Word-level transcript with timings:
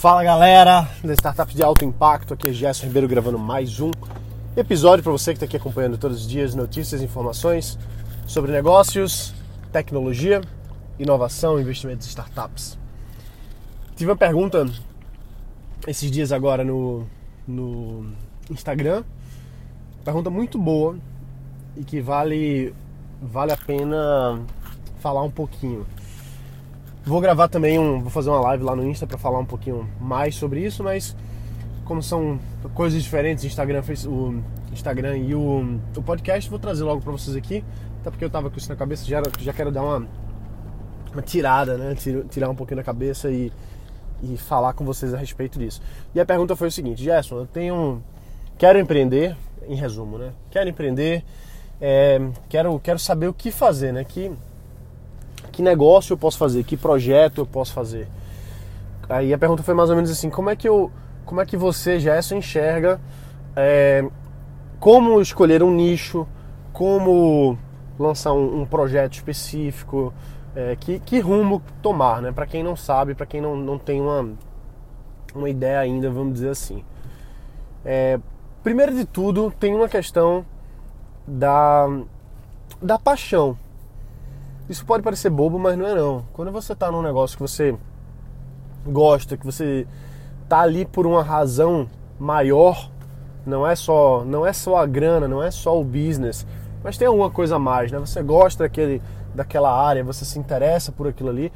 Fala 0.00 0.24
galera 0.24 0.88
da 1.04 1.12
Startup 1.12 1.54
de 1.54 1.62
Alto 1.62 1.84
Impacto, 1.84 2.32
aqui 2.32 2.48
é 2.48 2.52
Gerson 2.54 2.86
Ribeiro 2.86 3.06
gravando 3.06 3.38
mais 3.38 3.80
um 3.80 3.90
episódio 4.56 5.02
para 5.02 5.12
você 5.12 5.32
que 5.32 5.36
está 5.36 5.44
aqui 5.44 5.58
acompanhando 5.58 5.98
todos 5.98 6.22
os 6.22 6.26
dias 6.26 6.54
notícias 6.54 7.02
e 7.02 7.04
informações 7.04 7.78
sobre 8.26 8.50
negócios, 8.50 9.34
tecnologia, 9.70 10.40
inovação, 10.98 11.60
investimentos 11.60 12.06
e 12.06 12.08
startups. 12.08 12.78
Tive 13.94 14.10
uma 14.10 14.16
pergunta 14.16 14.66
esses 15.86 16.10
dias 16.10 16.32
agora 16.32 16.64
no, 16.64 17.06
no 17.46 18.10
Instagram, 18.50 19.04
pergunta 20.02 20.30
muito 20.30 20.56
boa 20.56 20.96
e 21.76 21.84
que 21.84 22.00
vale, 22.00 22.74
vale 23.20 23.52
a 23.52 23.56
pena 23.58 24.40
falar 24.98 25.22
um 25.22 25.30
pouquinho. 25.30 25.86
Vou 27.04 27.20
gravar 27.20 27.48
também 27.48 27.78
um, 27.78 28.00
vou 28.00 28.10
fazer 28.10 28.28
uma 28.30 28.40
live 28.40 28.62
lá 28.62 28.76
no 28.76 28.86
Insta 28.86 29.06
para 29.06 29.16
falar 29.16 29.38
um 29.38 29.46
pouquinho 29.46 29.88
mais 30.00 30.34
sobre 30.34 30.64
isso, 30.64 30.84
mas 30.84 31.16
como 31.84 32.02
são 32.02 32.38
coisas 32.74 33.02
diferentes, 33.02 33.42
Instagram, 33.44 33.82
o 34.06 34.42
Instagram 34.72 35.16
e 35.16 35.34
o, 35.34 35.80
o 35.96 36.02
podcast, 36.02 36.48
vou 36.48 36.58
trazer 36.58 36.84
logo 36.84 37.00
para 37.00 37.10
vocês 37.10 37.34
aqui, 37.34 37.64
até 38.00 38.10
porque 38.10 38.24
eu 38.24 38.30
tava 38.30 38.50
com 38.50 38.56
isso 38.56 38.68
na 38.68 38.76
cabeça, 38.76 39.04
já, 39.04 39.22
já 39.40 39.52
quero 39.52 39.72
dar 39.72 39.82
uma, 39.82 40.06
uma 41.12 41.22
tirada, 41.22 41.76
né? 41.76 41.94
Tirar 42.30 42.48
um 42.48 42.54
pouquinho 42.54 42.76
da 42.76 42.84
cabeça 42.84 43.30
e, 43.30 43.50
e 44.22 44.36
falar 44.36 44.74
com 44.74 44.84
vocês 44.84 45.12
a 45.12 45.16
respeito 45.16 45.58
disso. 45.58 45.82
E 46.14 46.20
a 46.20 46.24
pergunta 46.24 46.54
foi 46.54 46.68
o 46.68 46.72
seguinte, 46.72 47.02
Gerson, 47.02 47.38
eu 47.38 47.46
tenho. 47.46 48.02
Quero 48.56 48.78
empreender, 48.78 49.36
em 49.66 49.74
resumo, 49.74 50.18
né? 50.18 50.32
Quero 50.50 50.68
empreender, 50.68 51.24
é, 51.80 52.20
quero, 52.48 52.78
quero 52.78 52.98
saber 52.98 53.26
o 53.26 53.34
que 53.34 53.50
fazer, 53.50 53.92
né? 53.92 54.04
Que, 54.04 54.30
que 55.50 55.62
negócio 55.62 56.12
eu 56.14 56.18
posso 56.18 56.38
fazer, 56.38 56.64
que 56.64 56.76
projeto 56.76 57.38
eu 57.38 57.46
posso 57.46 57.72
fazer. 57.72 58.08
Aí 59.08 59.34
a 59.34 59.38
pergunta 59.38 59.62
foi 59.62 59.74
mais 59.74 59.90
ou 59.90 59.96
menos 59.96 60.10
assim, 60.10 60.30
como 60.30 60.50
é 60.50 60.56
que 60.56 60.68
eu, 60.68 60.90
como 61.24 61.40
é 61.40 61.46
que 61.46 61.56
você, 61.56 61.98
Gerson, 61.98 62.36
enxerga 62.36 63.00
é, 63.56 64.04
como 64.78 65.20
escolher 65.20 65.62
um 65.62 65.70
nicho, 65.70 66.26
como 66.72 67.58
lançar 67.98 68.32
um, 68.32 68.62
um 68.62 68.66
projeto 68.66 69.14
específico, 69.14 70.12
é, 70.54 70.76
que, 70.76 70.98
que, 71.00 71.20
rumo 71.20 71.62
tomar, 71.82 72.22
né? 72.22 72.32
Para 72.32 72.46
quem 72.46 72.62
não 72.62 72.74
sabe, 72.74 73.14
para 73.14 73.26
quem 73.26 73.40
não, 73.40 73.56
não 73.56 73.78
tem 73.78 74.00
uma, 74.00 74.30
uma 75.34 75.48
ideia 75.48 75.80
ainda, 75.80 76.10
vamos 76.10 76.34
dizer 76.34 76.50
assim. 76.50 76.84
É, 77.84 78.18
primeiro 78.62 78.94
de 78.94 79.04
tudo, 79.04 79.52
tem 79.58 79.74
uma 79.74 79.88
questão 79.88 80.44
da, 81.26 81.86
da 82.80 82.98
paixão. 82.98 83.56
Isso 84.70 84.86
pode 84.86 85.02
parecer 85.02 85.30
bobo, 85.30 85.58
mas 85.58 85.76
não 85.76 85.84
é 85.84 85.96
não. 85.96 86.24
Quando 86.32 86.52
você 86.52 86.74
está 86.74 86.92
num 86.92 87.02
negócio 87.02 87.36
que 87.36 87.42
você 87.42 87.76
gosta, 88.86 89.36
que 89.36 89.44
você 89.44 89.84
tá 90.48 90.60
ali 90.60 90.86
por 90.86 91.08
uma 91.08 91.24
razão 91.24 91.88
maior, 92.20 92.88
não 93.44 93.66
é 93.66 93.74
só 93.74 94.24
não 94.24 94.46
é 94.46 94.52
só 94.52 94.76
a 94.76 94.86
grana, 94.86 95.26
não 95.26 95.42
é 95.42 95.50
só 95.50 95.76
o 95.76 95.82
business, 95.82 96.46
mas 96.84 96.96
tem 96.96 97.08
alguma 97.08 97.28
coisa 97.28 97.56
a 97.56 97.58
mais, 97.58 97.90
né? 97.90 97.98
Você 97.98 98.22
gosta 98.22 98.62
daquele, 98.62 99.02
daquela 99.34 99.76
área, 99.76 100.04
você 100.04 100.24
se 100.24 100.38
interessa 100.38 100.92
por 100.92 101.08
aquilo 101.08 101.30
ali, 101.30 101.52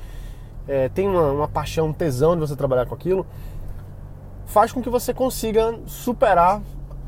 é, 0.67 0.89
tem 0.89 1.07
uma, 1.07 1.31
uma 1.31 1.49
paixão, 1.49 1.87
um 1.87 1.93
tesão 1.93 2.35
de 2.35 2.41
você 2.41 2.57
trabalhar 2.57 2.87
com 2.87 2.97
aquilo, 2.97 3.25
faz 4.45 4.73
com 4.73 4.83
que 4.83 4.91
você 4.91 5.15
consiga 5.15 5.79
superar 5.87 6.61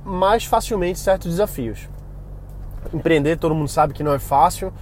mais 0.05 0.45
facilmente 0.45 1.01
certos 1.01 1.33
desafios. 1.33 1.89
Empreender, 2.95 3.39
todo 3.39 3.57
mundo 3.57 3.67
sabe 3.67 3.93
que 3.93 4.05
não 4.05 4.13
é 4.13 4.21
fácil, 4.21 4.73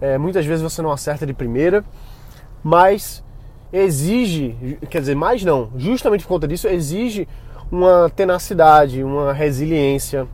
é, 0.00 0.18
muitas 0.18 0.44
vezes 0.46 0.62
você 0.62 0.82
não 0.82 0.90
acerta 0.90 1.26
de 1.26 1.32
primeira, 1.32 1.84
mas 2.62 3.24
exige, 3.72 4.78
quer 4.88 5.00
dizer, 5.00 5.14
mais 5.14 5.44
não, 5.44 5.70
justamente 5.76 6.22
por 6.22 6.28
conta 6.28 6.48
disso, 6.48 6.68
exige 6.68 7.28
uma 7.70 8.10
tenacidade, 8.14 9.02
uma 9.02 9.32
resiliência, 9.32 10.26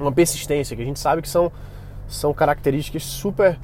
uma 0.00 0.12
persistência, 0.12 0.74
que 0.74 0.82
a 0.82 0.84
gente 0.84 0.98
sabe 0.98 1.22
que 1.22 1.28
são, 1.28 1.52
são 2.08 2.32
características 2.32 3.02
super 3.02 3.58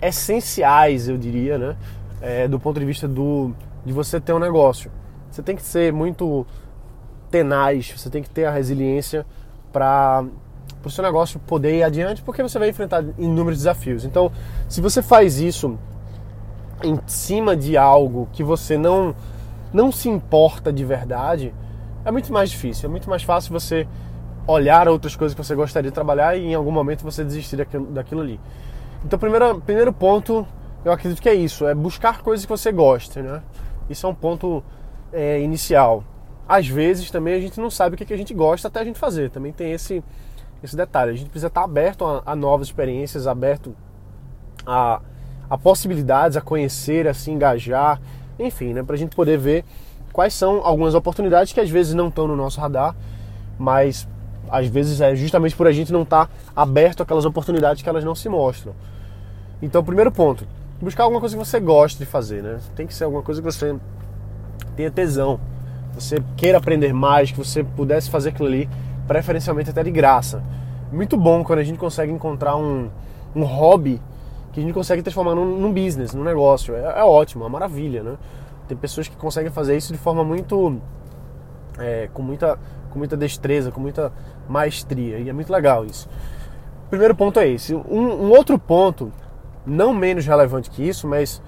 essenciais, 0.00 1.08
eu 1.08 1.16
diria, 1.16 1.58
né? 1.58 1.76
É, 2.20 2.46
do 2.46 2.60
ponto 2.60 2.78
de 2.78 2.84
vista 2.84 3.08
do, 3.08 3.54
de 3.84 3.92
você 3.92 4.20
ter 4.20 4.32
um 4.32 4.38
negócio. 4.38 4.90
Você 5.30 5.42
tem 5.42 5.56
que 5.56 5.62
ser 5.62 5.92
muito 5.92 6.46
tenaz, 7.30 7.94
você 7.96 8.10
tem 8.10 8.22
que 8.22 8.28
ter 8.28 8.44
a 8.44 8.50
resiliência 8.50 9.24
para 9.72 10.24
para 10.80 10.88
o 10.88 10.90
seu 10.90 11.02
negócio 11.04 11.38
poder 11.40 11.78
ir 11.78 11.82
adiante, 11.82 12.22
porque 12.22 12.42
você 12.42 12.58
vai 12.58 12.68
enfrentar 12.68 13.04
inúmeros 13.18 13.58
desafios. 13.58 14.04
Então, 14.04 14.32
se 14.68 14.80
você 14.80 15.02
faz 15.02 15.38
isso 15.38 15.78
em 16.82 16.98
cima 17.06 17.56
de 17.56 17.76
algo 17.76 18.28
que 18.32 18.42
você 18.42 18.78
não 18.78 19.14
não 19.72 19.92
se 19.92 20.08
importa 20.08 20.72
de 20.72 20.84
verdade, 20.84 21.54
é 22.04 22.10
muito 22.10 22.32
mais 22.32 22.50
difícil. 22.50 22.88
É 22.88 22.90
muito 22.90 23.08
mais 23.08 23.22
fácil 23.22 23.52
você 23.52 23.86
olhar 24.46 24.88
outras 24.88 25.14
coisas 25.14 25.34
que 25.34 25.44
você 25.44 25.54
gostaria 25.54 25.90
de 25.90 25.94
trabalhar 25.94 26.36
e 26.36 26.46
em 26.46 26.54
algum 26.54 26.72
momento 26.72 27.04
você 27.04 27.22
desistir 27.22 27.56
daquilo, 27.56 27.86
daquilo 27.86 28.20
ali. 28.20 28.40
Então, 29.04 29.18
primeiro, 29.18 29.60
primeiro 29.60 29.92
ponto, 29.92 30.46
eu 30.84 30.92
acredito 30.92 31.22
que 31.22 31.28
é 31.28 31.34
isso, 31.34 31.66
é 31.66 31.74
buscar 31.74 32.22
coisas 32.22 32.44
que 32.44 32.50
você 32.50 32.72
gosta, 32.72 33.22
né? 33.22 33.42
Isso 33.88 34.06
é 34.06 34.08
um 34.08 34.14
ponto 34.14 34.62
é, 35.12 35.40
inicial. 35.40 36.04
Às 36.48 36.66
vezes 36.66 37.10
também 37.10 37.34
a 37.34 37.40
gente 37.40 37.60
não 37.60 37.70
sabe 37.70 37.94
o 37.94 37.98
que, 37.98 38.04
que 38.04 38.12
a 38.12 38.16
gente 38.16 38.34
gosta 38.34 38.68
até 38.68 38.80
a 38.80 38.84
gente 38.84 38.98
fazer. 38.98 39.30
Também 39.30 39.52
tem 39.52 39.72
esse, 39.72 40.02
esse 40.62 40.76
detalhe. 40.76 41.10
A 41.10 41.14
gente 41.14 41.30
precisa 41.30 41.48
estar 41.48 41.64
aberto 41.64 42.04
a, 42.04 42.22
a 42.26 42.36
novas 42.36 42.68
experiências, 42.68 43.26
aberto 43.26 43.74
a, 44.66 45.00
a, 45.48 45.58
possibilidades, 45.58 46.36
a 46.36 46.40
conhecer, 46.40 47.08
a 47.08 47.14
se 47.14 47.30
engajar, 47.30 48.00
enfim, 48.38 48.72
né? 48.72 48.82
Para 48.82 48.94
a 48.94 48.98
gente 48.98 49.14
poder 49.14 49.38
ver 49.38 49.64
quais 50.12 50.34
são 50.34 50.60
algumas 50.64 50.94
oportunidades 50.94 51.52
que 51.52 51.60
às 51.60 51.70
vezes 51.70 51.94
não 51.94 52.08
estão 52.08 52.26
no 52.26 52.36
nosso 52.36 52.60
radar, 52.60 52.94
mas 53.58 54.08
às 54.50 54.66
vezes 54.66 55.00
é 55.00 55.14
justamente 55.14 55.54
por 55.54 55.66
a 55.66 55.72
gente 55.72 55.92
não 55.92 56.02
estar 56.02 56.28
aberto 56.54 57.02
àquelas 57.02 57.24
oportunidades 57.24 57.82
que 57.82 57.88
elas 57.88 58.04
não 58.04 58.14
se 58.14 58.28
mostram. 58.28 58.74
Então, 59.62 59.84
primeiro 59.84 60.10
ponto, 60.10 60.46
buscar 60.80 61.04
alguma 61.04 61.20
coisa 61.20 61.36
que 61.36 61.44
você 61.44 61.60
goste 61.60 61.98
de 61.98 62.06
fazer, 62.06 62.42
né? 62.42 62.58
Tem 62.74 62.86
que 62.86 62.94
ser 62.94 63.04
alguma 63.04 63.22
coisa 63.22 63.40
que 63.40 63.44
você 63.44 63.76
tenha 64.74 64.90
tesão, 64.90 65.38
você 65.94 66.22
queira 66.36 66.58
aprender 66.58 66.92
mais, 66.92 67.30
que 67.30 67.38
você 67.38 67.62
pudesse 67.62 68.10
fazer 68.10 68.30
aquilo 68.30 68.48
ali 68.48 68.68
preferencialmente 69.10 69.70
até 69.70 69.82
de 69.82 69.90
graça. 69.90 70.40
Muito 70.92 71.16
bom 71.16 71.42
quando 71.42 71.58
a 71.58 71.64
gente 71.64 71.76
consegue 71.76 72.12
encontrar 72.12 72.56
um, 72.56 72.88
um 73.34 73.42
hobby 73.42 74.00
que 74.52 74.60
a 74.60 74.62
gente 74.62 74.72
consegue 74.72 75.02
transformar 75.02 75.34
num, 75.34 75.58
num 75.58 75.72
business, 75.72 76.14
num 76.14 76.22
negócio. 76.22 76.76
É, 76.76 77.00
é, 77.00 77.02
ótimo, 77.02 77.42
é 77.42 77.46
uma 77.48 77.50
maravilha, 77.50 78.04
né? 78.04 78.16
Tem 78.68 78.76
pessoas 78.76 79.08
que 79.08 79.16
conseguem 79.16 79.50
fazer 79.50 79.76
isso 79.76 79.92
de 79.92 79.98
forma 79.98 80.22
muito. 80.22 80.80
É, 81.76 82.08
com, 82.14 82.22
muita, 82.22 82.56
com 82.90 83.00
muita 83.00 83.16
destreza, 83.16 83.72
com 83.72 83.80
muita 83.80 84.12
maestria. 84.48 85.18
E 85.18 85.28
é 85.28 85.32
muito 85.32 85.52
legal 85.52 85.84
isso. 85.84 86.08
primeiro 86.88 87.16
ponto 87.16 87.40
é 87.40 87.48
esse. 87.48 87.74
Um, 87.74 87.80
um 88.26 88.30
outro 88.30 88.60
ponto, 88.60 89.10
não 89.66 89.92
menos 89.92 90.24
relevante 90.24 90.70
que 90.70 90.88
isso, 90.88 91.08
mas. 91.08 91.42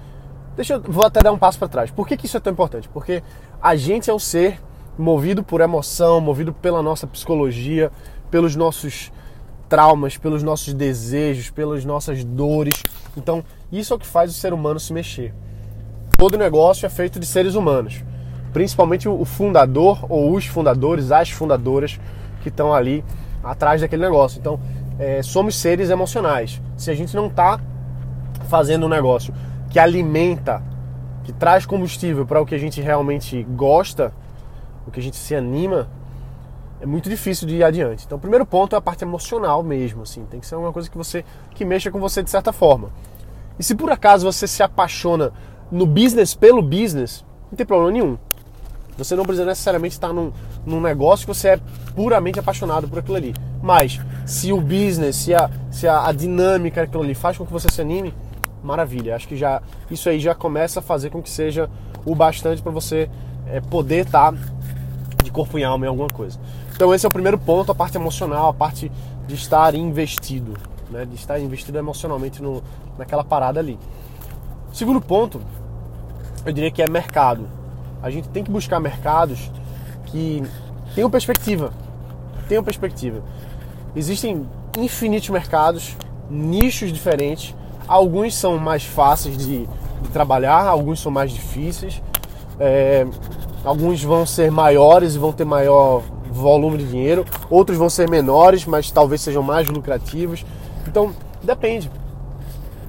Deixa 0.57 0.73
eu. 0.73 0.81
Vou 0.81 1.05
até 1.05 1.21
dar 1.21 1.31
um 1.31 1.37
passo 1.37 1.57
para 1.57 1.69
trás. 1.69 1.91
Por 1.91 2.05
que, 2.09 2.17
que 2.17 2.25
isso 2.25 2.35
é 2.35 2.41
tão 2.41 2.51
importante? 2.51 2.89
Porque 2.89 3.23
a 3.61 3.73
gente 3.77 4.09
é 4.09 4.13
um 4.13 4.19
ser 4.19 4.59
movido 4.97 5.43
por 5.43 5.61
emoção, 5.61 6.21
movido 6.21 6.53
pela 6.53 6.81
nossa 6.81 7.07
psicologia, 7.07 7.91
pelos 8.29 8.55
nossos 8.55 9.11
traumas, 9.67 10.17
pelos 10.17 10.43
nossos 10.43 10.73
desejos, 10.73 11.49
pelas 11.49 11.83
nossas 11.83 12.23
dores. 12.23 12.83
Então, 13.17 13.43
isso 13.71 13.93
é 13.93 13.95
o 13.95 13.99
que 13.99 14.05
faz 14.05 14.29
o 14.29 14.33
ser 14.33 14.53
humano 14.53 14.79
se 14.79 14.93
mexer. 14.93 15.33
Todo 16.17 16.37
negócio 16.37 16.85
é 16.85 16.89
feito 16.89 17.19
de 17.19 17.25
seres 17.25 17.55
humanos, 17.55 18.03
principalmente 18.51 19.09
o 19.09 19.25
fundador 19.25 20.05
ou 20.09 20.33
os 20.33 20.45
fundadores, 20.45 21.11
as 21.11 21.31
fundadoras 21.31 21.99
que 22.41 22.49
estão 22.49 22.73
ali 22.73 23.03
atrás 23.43 23.81
daquele 23.81 24.03
negócio. 24.03 24.39
Então, 24.39 24.59
é, 24.99 25.23
somos 25.23 25.55
seres 25.55 25.89
emocionais. 25.89 26.61
Se 26.77 26.91
a 26.91 26.95
gente 26.95 27.15
não 27.15 27.27
está 27.27 27.59
fazendo 28.47 28.85
um 28.85 28.89
negócio 28.89 29.33
que 29.69 29.79
alimenta, 29.79 30.61
que 31.23 31.33
traz 31.33 31.65
combustível 31.65 32.25
para 32.25 32.41
o 32.41 32.45
que 32.45 32.53
a 32.53 32.59
gente 32.59 32.79
realmente 32.79 33.43
gosta, 33.43 34.13
o 34.87 34.91
que 34.91 34.99
a 34.99 35.03
gente 35.03 35.17
se 35.17 35.35
anima, 35.35 35.87
é 36.81 36.85
muito 36.85 37.09
difícil 37.09 37.47
de 37.47 37.55
ir 37.55 37.63
adiante. 37.63 38.05
Então, 38.05 38.17
o 38.17 38.21
primeiro 38.21 38.45
ponto 38.45 38.75
é 38.75 38.77
a 38.77 38.81
parte 38.81 39.03
emocional 39.03 39.63
mesmo, 39.63 40.03
assim, 40.03 40.25
tem 40.25 40.39
que 40.39 40.45
ser 40.45 40.55
uma 40.55 40.73
coisa 40.73 40.89
que 40.89 40.97
você 40.97 41.23
que 41.51 41.63
mexa 41.63 41.89
com 41.89 41.99
você 41.99 42.21
de 42.21 42.29
certa 42.29 42.51
forma. 42.51 42.89
E 43.57 43.63
se 43.63 43.75
por 43.75 43.91
acaso 43.91 44.25
você 44.25 44.47
se 44.47 44.61
apaixona 44.61 45.31
no 45.71 45.85
business 45.85 46.35
pelo 46.35 46.61
business, 46.61 47.23
não 47.49 47.57
tem 47.57 47.65
problema 47.65 47.91
nenhum. 47.91 48.17
Você 48.97 49.15
não 49.15 49.23
precisa 49.23 49.45
necessariamente 49.45 49.95
estar 49.95 50.13
num, 50.13 50.31
num 50.65 50.79
negócio 50.79 51.25
que 51.25 51.33
você 51.33 51.49
é 51.49 51.59
puramente 51.95 52.39
apaixonado 52.39 52.87
por 52.87 52.99
aquilo 52.99 53.15
ali. 53.15 53.33
Mas 53.61 53.99
se 54.25 54.51
o 54.51 54.61
business, 54.61 55.15
se 55.15 55.33
a, 55.33 55.49
se 55.71 55.87
a, 55.87 56.05
a 56.07 56.11
dinâmica 56.11 56.81
daquilo 56.81 57.03
ali 57.03 57.15
faz 57.15 57.37
com 57.37 57.45
que 57.45 57.51
você 57.51 57.67
se 57.71 57.81
anime, 57.81 58.13
maravilha. 58.63 59.15
Acho 59.15 59.27
que 59.27 59.35
já 59.35 59.61
isso 59.89 60.09
aí 60.09 60.19
já 60.19 60.35
começa 60.35 60.79
a 60.79 60.83
fazer 60.83 61.09
com 61.09 61.21
que 61.21 61.29
seja 61.29 61.69
o 62.05 62.13
bastante 62.13 62.61
para 62.61 62.71
você 62.71 63.09
é, 63.47 63.61
poder 63.61 64.05
estar 64.05 64.31
tá 64.31 64.37
de 65.23 65.31
corpo 65.31 65.57
e 65.57 65.63
alma 65.63 65.85
em 65.85 65.89
alguma 65.89 66.09
coisa. 66.09 66.39
Então 66.75 66.93
esse 66.93 67.05
é 67.05 67.09
o 67.09 67.11
primeiro 67.11 67.37
ponto, 67.37 67.71
a 67.71 67.75
parte 67.75 67.95
emocional, 67.95 68.49
a 68.49 68.53
parte 68.53 68.91
de 69.27 69.35
estar 69.35 69.73
investido, 69.75 70.53
né? 70.89 71.05
de 71.05 71.15
estar 71.15 71.39
investido 71.39 71.77
emocionalmente 71.77 72.41
no, 72.41 72.63
naquela 72.97 73.23
parada 73.23 73.59
ali. 73.59 73.79
Segundo 74.73 74.99
ponto, 74.99 75.39
eu 76.45 76.51
diria 76.51 76.71
que 76.71 76.81
é 76.81 76.89
mercado. 76.89 77.47
A 78.01 78.09
gente 78.09 78.27
tem 78.29 78.43
que 78.43 78.51
buscar 78.51 78.79
mercados 78.79 79.51
que 80.07 80.43
tenham 80.93 81.09
perspectiva. 81.09 81.71
Tenham 82.47 82.63
perspectiva. 82.63 83.21
Existem 83.95 84.47
infinitos 84.77 85.29
mercados, 85.29 85.95
nichos 86.29 86.91
diferentes. 86.91 87.55
Alguns 87.87 88.35
são 88.35 88.57
mais 88.57 88.83
fáceis 88.83 89.37
de, 89.37 89.67
de 90.01 90.09
trabalhar, 90.11 90.65
alguns 90.65 90.99
são 90.99 91.11
mais 91.11 91.31
difíceis. 91.31 92.01
É, 92.59 93.05
alguns 93.63 94.03
vão 94.03 94.25
ser 94.25 94.51
maiores 94.51 95.15
e 95.15 95.17
vão 95.17 95.31
ter 95.31 95.45
maior 95.45 96.03
volume 96.33 96.79
de 96.79 96.85
dinheiro, 96.87 97.25
outros 97.49 97.77
vão 97.77 97.89
ser 97.89 98.09
menores, 98.09 98.65
mas 98.65 98.89
talvez 98.89 99.21
sejam 99.21 99.43
mais 99.43 99.67
lucrativos. 99.67 100.45
Então, 100.87 101.13
depende. 101.41 101.89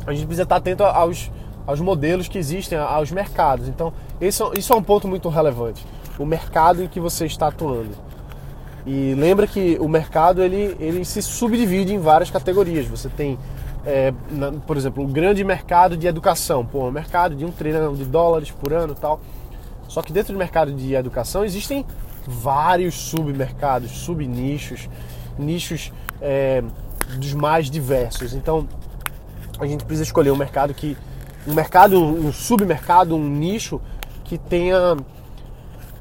A 0.06 0.12
gente 0.12 0.26
precisa 0.26 0.42
estar 0.42 0.56
atento 0.56 0.82
aos, 0.82 1.30
aos 1.66 1.80
modelos 1.80 2.28
que 2.28 2.38
existem, 2.38 2.78
aos 2.78 3.10
mercados. 3.10 3.68
Então, 3.68 3.92
esse, 4.20 4.42
é 4.42 4.50
isso 4.58 4.72
é 4.72 4.76
um 4.76 4.82
ponto 4.82 5.06
muito 5.06 5.28
relevante. 5.28 5.84
O 6.18 6.24
mercado 6.24 6.82
em 6.82 6.88
que 6.88 7.00
você 7.00 7.26
está 7.26 7.48
atuando. 7.48 7.90
E 8.86 9.14
lembra 9.14 9.46
que 9.46 9.78
o 9.80 9.88
mercado 9.88 10.42
ele, 10.42 10.76
ele 10.78 11.04
se 11.04 11.22
subdivide 11.22 11.94
em 11.94 11.98
várias 11.98 12.30
categorias. 12.30 12.86
Você 12.86 13.08
tem, 13.08 13.38
é, 13.84 14.12
na, 14.30 14.52
por 14.52 14.76
exemplo, 14.76 15.02
o 15.02 15.06
grande 15.06 15.42
mercado 15.42 15.96
de 15.96 16.06
educação, 16.06 16.64
pô, 16.66 16.86
um 16.86 16.90
mercado 16.90 17.34
de 17.34 17.44
um 17.44 17.50
trilhão 17.50 17.94
de 17.94 18.04
dólares 18.04 18.50
por 18.50 18.72
ano 18.72 18.94
tal. 18.94 19.20
Só 19.88 20.02
que 20.02 20.12
dentro 20.12 20.32
do 20.32 20.38
mercado 20.38 20.72
de 20.72 20.94
educação 20.94 21.44
existem 21.44 21.84
vários 22.26 22.94
submercados, 22.94 23.90
subnichos, 23.90 24.88
nichos 25.38 25.92
é, 26.20 26.62
dos 27.18 27.32
mais 27.34 27.70
diversos. 27.70 28.34
Então 28.34 28.68
a 29.58 29.66
gente 29.66 29.84
precisa 29.84 30.04
escolher 30.04 30.30
um 30.30 30.36
mercado 30.36 30.74
que. 30.74 30.96
um 31.46 31.54
mercado, 31.54 32.02
um 32.02 32.32
submercado, 32.32 33.14
um 33.14 33.28
nicho 33.28 33.80
que 34.24 34.38
tenha 34.38 34.96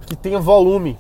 que 0.06 0.16
tenha 0.16 0.40
volume, 0.40 0.98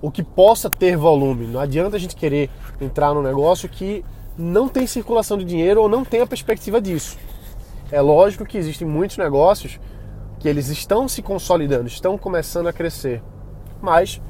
ou 0.00 0.10
que 0.10 0.22
possa 0.22 0.70
ter 0.70 0.96
volume. 0.96 1.46
Não 1.46 1.60
adianta 1.60 1.96
a 1.96 1.98
gente 1.98 2.14
querer 2.14 2.50
entrar 2.80 3.12
num 3.14 3.22
negócio 3.22 3.68
que 3.68 4.04
não 4.36 4.68
tem 4.68 4.86
circulação 4.86 5.38
de 5.38 5.44
dinheiro 5.44 5.80
ou 5.80 5.88
não 5.88 6.04
tem 6.04 6.20
a 6.20 6.26
perspectiva 6.26 6.80
disso. 6.80 7.16
É 7.90 8.00
lógico 8.00 8.44
que 8.44 8.58
existem 8.58 8.86
muitos 8.86 9.16
negócios 9.16 9.78
que 10.44 10.48
eles 10.50 10.68
estão 10.68 11.08
se 11.08 11.22
consolidando, 11.22 11.86
estão 11.86 12.18
começando 12.18 12.66
a 12.66 12.72
crescer, 12.72 13.22
mas 13.80 14.20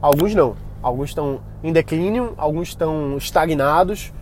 alguns 0.00 0.34
não. 0.34 0.56
Alguns 0.82 1.10
estão 1.10 1.42
em 1.62 1.70
declínio, 1.70 2.32
alguns 2.38 2.68
estão 2.68 3.18
estagnados. 3.18 4.14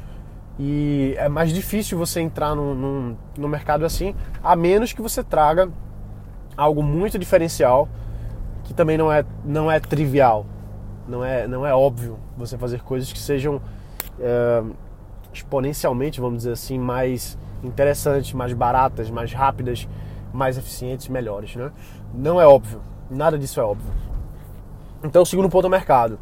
E 0.58 1.14
é 1.16 1.28
mais 1.28 1.52
difícil 1.52 1.96
você 1.96 2.20
entrar 2.20 2.56
no, 2.56 3.48
mercado 3.48 3.84
assim, 3.84 4.12
a 4.42 4.56
menos 4.56 4.92
que 4.92 5.00
você 5.00 5.22
traga 5.22 5.70
algo 6.56 6.82
muito 6.82 7.16
diferencial 7.16 7.88
que 8.64 8.74
também 8.74 8.98
não 8.98 9.12
é, 9.12 9.24
não 9.44 9.70
é 9.70 9.78
trivial, 9.78 10.44
não 11.06 11.24
é, 11.24 11.46
não 11.46 11.64
é 11.64 11.72
óbvio 11.72 12.18
você 12.36 12.58
fazer 12.58 12.82
coisas 12.82 13.12
que 13.12 13.20
sejam 13.20 13.62
é, 14.18 14.64
exponencialmente, 15.32 16.20
vamos 16.20 16.38
dizer 16.38 16.52
assim, 16.54 16.76
mais 16.76 17.38
interessantes, 17.62 18.32
mais 18.32 18.52
baratas, 18.52 19.08
mais 19.10 19.32
rápidas, 19.32 19.86
mais 20.32 20.56
eficientes, 20.58 21.08
melhores, 21.08 21.54
né? 21.56 21.70
Não 22.14 22.40
é 22.40 22.46
óbvio, 22.46 22.80
nada 23.10 23.38
disso 23.38 23.60
é 23.60 23.62
óbvio. 23.62 23.92
Então, 25.02 25.22
o 25.22 25.26
segundo 25.26 25.48
ponto 25.48 25.64
é 25.64 25.68
o 25.68 25.70
mercado. 25.70 26.18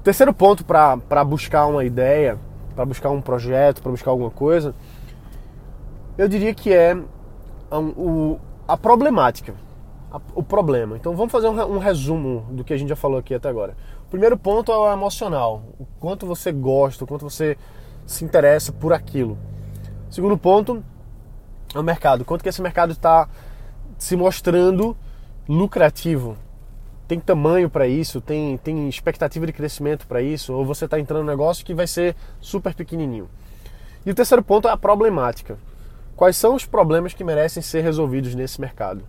O 0.00 0.02
terceiro 0.02 0.32
ponto 0.32 0.64
para 0.64 1.24
buscar 1.24 1.66
uma 1.66 1.84
ideia, 1.84 2.38
para 2.74 2.84
buscar 2.84 3.10
um 3.10 3.20
projeto, 3.20 3.82
para 3.82 3.90
buscar 3.90 4.10
alguma 4.10 4.30
coisa, 4.30 4.74
eu 6.18 6.26
diria 6.28 6.54
que 6.54 6.72
é 6.72 6.96
um, 7.72 7.88
o, 7.96 8.40
a 8.66 8.76
problemática, 8.76 9.54
a, 10.10 10.20
o 10.34 10.42
problema. 10.42 10.96
Então, 10.96 11.14
vamos 11.14 11.30
fazer 11.30 11.48
um, 11.48 11.74
um 11.74 11.78
resumo 11.78 12.46
do 12.50 12.64
que 12.64 12.72
a 12.72 12.76
gente 12.76 12.88
já 12.88 12.96
falou 12.96 13.18
aqui 13.18 13.34
até 13.34 13.48
agora. 13.48 13.76
O 14.06 14.10
primeiro 14.10 14.36
ponto 14.36 14.72
é 14.72 14.76
o 14.76 14.92
emocional, 14.92 15.62
o 15.78 15.86
quanto 16.00 16.26
você 16.26 16.50
gosta, 16.50 17.04
o 17.04 17.06
quanto 17.06 17.22
você 17.22 17.56
se 18.04 18.24
interessa 18.24 18.72
por 18.72 18.92
aquilo. 18.92 19.38
Segundo 20.10 20.36
ponto 20.36 20.82
é 21.74 21.78
o 21.78 21.82
mercado, 21.82 22.24
quanto 22.24 22.42
que 22.42 22.48
esse 22.48 22.62
mercado 22.62 22.92
está 22.92 23.28
se 23.98 24.16
mostrando 24.16 24.96
lucrativo 25.48 26.36
tem 27.10 27.18
tamanho 27.18 27.68
para 27.68 27.88
isso, 27.88 28.20
tem, 28.20 28.56
tem 28.58 28.88
expectativa 28.88 29.44
de 29.44 29.52
crescimento 29.52 30.06
para 30.06 30.22
isso, 30.22 30.54
ou 30.54 30.64
você 30.64 30.84
está 30.84 31.00
entrando 31.00 31.22
num 31.22 31.30
negócio 31.30 31.64
que 31.64 31.74
vai 31.74 31.88
ser 31.88 32.14
super 32.40 32.72
pequenininho. 32.72 33.28
E 34.06 34.10
o 34.12 34.14
terceiro 34.14 34.44
ponto 34.44 34.68
é 34.68 34.70
a 34.70 34.76
problemática. 34.76 35.58
Quais 36.14 36.36
são 36.36 36.54
os 36.54 36.64
problemas 36.64 37.12
que 37.12 37.24
merecem 37.24 37.64
ser 37.64 37.80
resolvidos 37.80 38.36
nesse 38.36 38.60
mercado? 38.60 39.02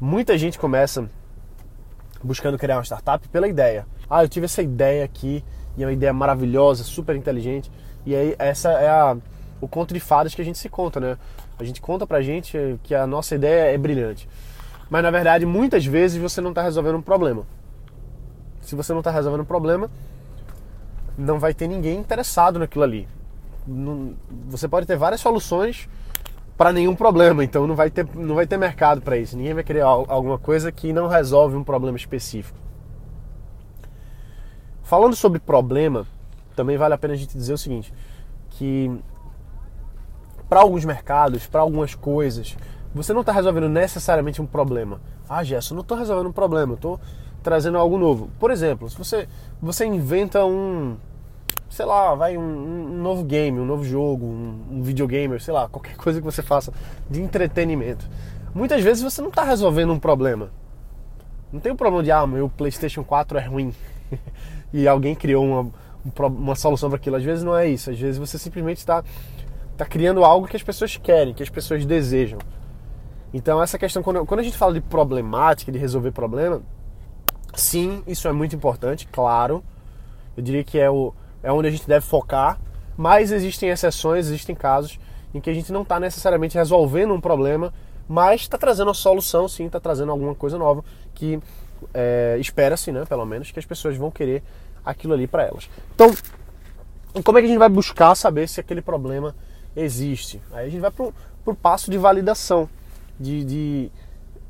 Muita 0.00 0.36
gente 0.36 0.58
começa 0.58 1.08
buscando 2.20 2.58
criar 2.58 2.78
uma 2.78 2.84
startup 2.84 3.28
pela 3.28 3.46
ideia. 3.46 3.86
Ah, 4.10 4.24
eu 4.24 4.28
tive 4.28 4.46
essa 4.46 4.60
ideia 4.60 5.04
aqui 5.04 5.44
e 5.76 5.84
é 5.84 5.86
uma 5.86 5.92
ideia 5.92 6.12
maravilhosa, 6.12 6.82
super 6.82 7.14
inteligente. 7.14 7.70
E 8.04 8.12
aí 8.12 8.34
essa 8.40 8.72
é 8.72 8.88
a, 8.88 9.16
o 9.60 9.68
conto 9.68 9.94
de 9.94 10.00
fadas 10.00 10.34
que 10.34 10.42
a 10.42 10.44
gente 10.44 10.58
se 10.58 10.68
conta, 10.68 10.98
né? 10.98 11.16
A 11.58 11.64
gente 11.64 11.80
conta 11.80 12.06
pra 12.06 12.22
gente 12.22 12.78
que 12.82 12.94
a 12.94 13.06
nossa 13.06 13.34
ideia 13.34 13.74
é 13.74 13.78
brilhante. 13.78 14.28
Mas 14.88 15.02
na 15.02 15.10
verdade, 15.10 15.44
muitas 15.44 15.84
vezes 15.84 16.20
você 16.20 16.40
não 16.40 16.50
está 16.50 16.62
resolvendo 16.62 16.96
um 16.96 17.02
problema. 17.02 17.44
Se 18.62 18.74
você 18.74 18.92
não 18.92 19.00
está 19.00 19.10
resolvendo 19.10 19.42
um 19.42 19.46
problema, 19.46 19.90
não 21.16 21.38
vai 21.38 21.52
ter 21.52 21.66
ninguém 21.66 21.98
interessado 21.98 22.58
naquilo 22.58 22.84
ali. 22.84 23.08
você 24.46 24.68
pode 24.68 24.86
ter 24.86 24.96
várias 24.96 25.20
soluções 25.20 25.88
para 26.56 26.72
nenhum 26.72 26.94
problema, 26.94 27.44
então 27.44 27.66
não 27.66 27.76
vai 27.76 27.90
ter, 27.90 28.06
não 28.14 28.34
vai 28.34 28.46
ter 28.46 28.56
mercado 28.56 29.00
para 29.00 29.16
isso. 29.16 29.36
Ninguém 29.36 29.54
vai 29.54 29.64
querer 29.64 29.82
alguma 29.82 30.38
coisa 30.38 30.72
que 30.72 30.92
não 30.92 31.06
resolve 31.06 31.56
um 31.56 31.64
problema 31.64 31.96
específico. 31.96 32.58
Falando 34.82 35.14
sobre 35.14 35.38
problema, 35.38 36.06
também 36.56 36.76
vale 36.76 36.94
a 36.94 36.98
pena 36.98 37.14
a 37.14 37.16
gente 37.16 37.36
dizer 37.36 37.52
o 37.52 37.58
seguinte, 37.58 37.92
que 38.50 38.90
para 40.48 40.60
alguns 40.60 40.84
mercados, 40.84 41.46
para 41.46 41.60
algumas 41.60 41.94
coisas, 41.94 42.56
você 42.94 43.12
não 43.12 43.20
está 43.20 43.32
resolvendo 43.32 43.68
necessariamente 43.68 44.40
um 44.40 44.46
problema. 44.46 45.00
Ah, 45.28 45.44
Gerson, 45.44 45.74
não 45.74 45.82
estou 45.82 45.96
resolvendo 45.96 46.28
um 46.28 46.32
problema, 46.32 46.74
estou 46.74 46.98
trazendo 47.42 47.78
algo 47.78 47.98
novo. 47.98 48.30
Por 48.38 48.50
exemplo, 48.50 48.88
se 48.88 48.96
você, 48.96 49.28
você 49.60 49.84
inventa 49.84 50.44
um, 50.44 50.96
sei 51.68 51.84
lá, 51.84 52.14
vai 52.14 52.36
um, 52.36 52.42
um 52.42 53.02
novo 53.02 53.22
game, 53.24 53.58
um 53.58 53.66
novo 53.66 53.84
jogo, 53.84 54.26
um, 54.26 54.64
um 54.70 54.82
videogame, 54.82 55.38
sei 55.38 55.52
lá, 55.52 55.68
qualquer 55.68 55.96
coisa 55.98 56.18
que 56.18 56.24
você 56.24 56.42
faça 56.42 56.72
de 57.08 57.20
entretenimento. 57.20 58.08
Muitas 58.54 58.82
vezes 58.82 59.02
você 59.02 59.20
não 59.20 59.28
está 59.28 59.44
resolvendo 59.44 59.92
um 59.92 59.98
problema. 59.98 60.50
Não 61.52 61.60
tem 61.60 61.70
o 61.70 61.74
um 61.74 61.78
problema 61.78 62.02
de, 62.02 62.10
ah, 62.10 62.26
meu 62.26 62.48
PlayStation 62.48 63.04
4 63.04 63.38
é 63.38 63.46
ruim 63.46 63.74
e 64.72 64.88
alguém 64.88 65.14
criou 65.14 65.44
uma, 65.44 65.72
uma 66.26 66.54
solução 66.54 66.88
para 66.88 66.96
aquilo. 66.96 67.16
Às 67.16 67.24
vezes 67.24 67.44
não 67.44 67.56
é 67.56 67.68
isso. 67.68 67.90
Às 67.90 67.98
vezes 67.98 68.18
você 68.18 68.38
simplesmente 68.38 68.78
está 68.78 69.02
tá 69.78 69.86
criando 69.86 70.24
algo 70.24 70.48
que 70.48 70.56
as 70.56 70.62
pessoas 70.62 70.96
querem, 70.96 71.32
que 71.32 71.42
as 71.42 71.48
pessoas 71.48 71.86
desejam. 71.86 72.40
Então, 73.32 73.62
essa 73.62 73.78
questão, 73.78 74.02
quando, 74.02 74.26
quando 74.26 74.40
a 74.40 74.42
gente 74.42 74.58
fala 74.58 74.74
de 74.74 74.80
problemática, 74.80 75.70
de 75.70 75.78
resolver 75.78 76.10
problema, 76.10 76.60
sim, 77.54 78.02
isso 78.04 78.26
é 78.26 78.32
muito 78.32 78.56
importante, 78.56 79.06
claro. 79.06 79.62
Eu 80.36 80.42
diria 80.42 80.64
que 80.64 80.78
é, 80.80 80.90
o, 80.90 81.14
é 81.44 81.52
onde 81.52 81.68
a 81.68 81.70
gente 81.70 81.86
deve 81.86 82.04
focar, 82.04 82.58
mas 82.96 83.30
existem 83.30 83.68
exceções, 83.68 84.26
existem 84.26 84.54
casos 84.54 84.98
em 85.32 85.40
que 85.40 85.48
a 85.48 85.54
gente 85.54 85.72
não 85.72 85.82
está 85.82 86.00
necessariamente 86.00 86.58
resolvendo 86.58 87.14
um 87.14 87.20
problema, 87.20 87.72
mas 88.08 88.40
está 88.40 88.58
trazendo 88.58 88.90
a 88.90 88.94
solução, 88.94 89.46
sim, 89.46 89.66
está 89.66 89.78
trazendo 89.78 90.10
alguma 90.10 90.34
coisa 90.34 90.58
nova 90.58 90.82
que 91.14 91.38
é, 91.94 92.36
espera-se, 92.40 92.90
né, 92.90 93.04
pelo 93.04 93.24
menos, 93.24 93.52
que 93.52 93.58
as 93.60 93.66
pessoas 93.66 93.96
vão 93.96 94.10
querer 94.10 94.42
aquilo 94.84 95.14
ali 95.14 95.28
para 95.28 95.44
elas. 95.44 95.70
Então, 95.94 96.12
como 97.22 97.38
é 97.38 97.40
que 97.40 97.46
a 97.46 97.48
gente 97.48 97.58
vai 97.58 97.68
buscar 97.68 98.16
saber 98.16 98.48
se 98.48 98.58
aquele 98.58 98.82
problema 98.82 99.36
existe? 99.78 100.40
Aí 100.52 100.66
a 100.66 100.68
gente 100.68 100.80
vai 100.80 100.90
para 100.90 101.12
o 101.46 101.54
passo 101.54 101.90
de 101.90 101.98
validação 101.98 102.68
de, 103.18 103.44
de, 103.44 103.92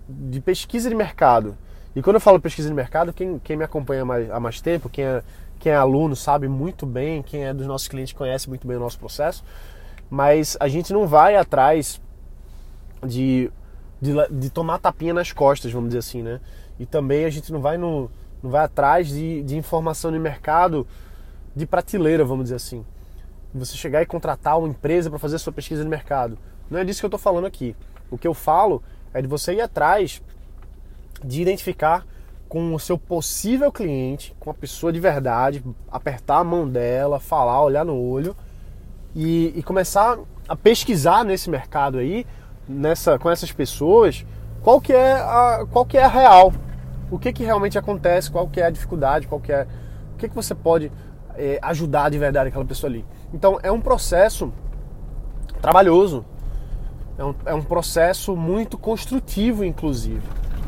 de, 0.09 0.41
pesquisa 0.41 0.89
de 0.89 0.95
mercado. 0.95 1.57
E 1.95 2.03
quando 2.03 2.17
eu 2.17 2.21
falo 2.21 2.41
pesquisa 2.41 2.69
de 2.69 2.75
mercado, 2.75 3.13
quem, 3.13 3.39
quem 3.39 3.57
me 3.57 3.65
acompanha 3.65 4.05
mais, 4.05 4.31
há 4.31 4.39
mais 4.39 4.61
tempo, 4.61 4.89
quem 4.89 5.05
é, 5.05 5.23
quem 5.59 5.73
é 5.73 5.77
aluno 5.77 6.15
sabe 6.15 6.49
muito 6.49 6.87
bem, 6.87 7.23
quem 7.23 7.45
é 7.45 7.55
dos 7.55 7.67
nossos 7.67 7.89
clientes 7.89 8.13
conhece 8.13 8.49
muito 8.49 8.67
bem 8.67 8.77
o 8.77 8.81
nosso 8.81 8.99
processo, 8.99 9.45
mas 10.11 10.57
a 10.61 10.69
gente 10.69 10.93
não 10.93 11.07
vai 11.07 11.37
atrás 11.37 12.01
de, 13.05 13.51
de, 14.01 14.13
de 14.31 14.51
tomar 14.51 14.79
tapinha 14.79 15.15
nas 15.15 15.33
costas, 15.33 15.73
vamos 15.73 15.89
dizer 15.89 15.99
assim, 15.99 16.23
né? 16.23 16.41
E 16.79 16.87
também 16.87 17.25
a 17.25 17.31
gente 17.31 17.53
não 17.53 17.61
vai, 17.61 17.77
no, 17.77 18.11
não 18.43 18.51
vai 18.51 18.65
atrás 18.65 19.09
de, 19.09 19.43
de 19.43 19.57
informação 19.57 20.13
de 20.13 20.19
mercado 20.19 20.87
de 21.55 21.67
prateleira, 21.67 22.25
vamos 22.25 22.45
dizer 22.45 22.57
assim. 22.57 22.85
Você 23.55 23.77
chegar 23.77 24.03
e 24.03 24.07
contratar 24.07 24.59
uma 24.59 24.69
empresa 24.69 25.09
para 25.09 25.19
fazer 25.19 25.37
a 25.37 25.39
sua 25.39 25.53
pesquisa 25.53 25.83
de 25.83 25.89
mercado. 25.89 26.39
Não 26.71 26.79
é 26.79 26.85
disso 26.85 27.01
que 27.01 27.07
eu 27.07 27.09
estou 27.09 27.19
falando 27.19 27.47
aqui. 27.47 27.75
O 28.11 28.19
que 28.19 28.29
eu 28.29 28.35
falo 28.35 28.83
é 29.13 29.23
de 29.23 29.29
você 29.29 29.55
ir 29.55 29.61
atrás 29.61 30.23
de 31.25 31.43
identificar 31.43 32.07
com 32.49 32.75
o 32.75 32.81
seu 32.81 32.97
possível 32.97 33.71
cliente, 33.71 34.35
com 34.41 34.51
a 34.51 34.55
pessoa 34.55 34.93
de 34.93 34.99
verdade, 34.99 35.63
apertar 35.91 36.39
a 36.39 36.45
mão 36.45 36.67
dela, 36.67 37.21
falar, 37.21 37.63
olhar 37.63 37.85
no 37.85 37.95
olho 37.95 38.35
e, 39.15 39.53
e 39.55 39.63
começar 39.63 40.19
a 40.49 40.57
pesquisar 40.57 41.25
nesse 41.25 41.51
mercado 41.51 41.99
aí, 41.99 42.27
nessa, 42.67 43.19
com 43.19 43.31
essas 43.31 43.53
pessoas, 43.53 44.25
qual 44.63 44.81
que 44.81 44.93
é 44.93 45.13
a, 45.13 45.67
qual 45.71 45.85
que 45.85 45.99
é 45.99 46.05
a 46.05 46.09
real, 46.09 46.53
o 47.11 47.19
que 47.19 47.33
que 47.33 47.45
realmente 47.45 47.79
acontece, 47.79 48.31
qual 48.31 48.49
que 48.49 48.61
é 48.61 48.67
a 48.67 48.71
dificuldade, 48.71 49.27
qual 49.27 49.41
que 49.41 49.53
é, 49.53 49.67
o 50.15 50.17
que 50.17 50.29
que 50.29 50.35
você 50.35 50.55
pode 50.55 50.91
é, 51.39 51.59
ajudar 51.63 52.11
de 52.11 52.19
verdade 52.19 52.49
aquela 52.49 52.65
pessoa 52.65 52.91
ali. 52.91 53.05
Então 53.33 53.59
é 53.63 53.71
um 53.71 53.81
processo 53.81 54.53
trabalhoso, 55.63 56.25
é 57.17 57.25
um, 57.25 57.35
é 57.47 57.55
um 57.55 57.63
processo 57.63 58.37
muito 58.37 58.77
construtivo, 58.77 59.65
inclusive. 59.65 60.23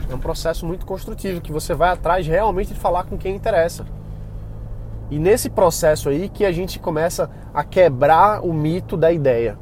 É 0.09 0.15
um 0.15 0.19
processo 0.19 0.67
muito 0.67 0.87
construtivo 0.87 1.41
que 1.41 1.53
você 1.53 1.75
vai 1.75 1.91
atrás 1.91 2.27
realmente 2.27 2.73
de 2.73 2.81
falar 2.81 3.05
com 3.05 3.17
quem 3.17 3.37
interessa. 3.37 3.87
E 5.11 5.19
nesse 5.19 5.51
processo 5.51 6.09
aí 6.09 6.29
que 6.29 6.45
a 6.45 6.53
gente 6.53 6.79
começa 6.79 7.31
a 7.53 7.65
quebrar 7.65 8.45
o 8.45 8.53
mito 8.53 8.97
da 8.97 9.13
ideia. 9.13 9.59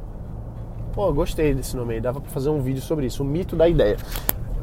Pô, 0.93 1.13
gostei 1.13 1.55
desse 1.55 1.77
nome 1.77 1.95
aí, 1.95 2.01
dava 2.01 2.21
para 2.21 2.31
fazer 2.31 2.51
um 2.51 2.61
vídeo 2.61 2.83
sobre 2.83 3.07
isso, 3.07 3.23
o 3.23 3.27
mito 3.27 3.57
da 3.57 3.69
ideia. 3.69 3.97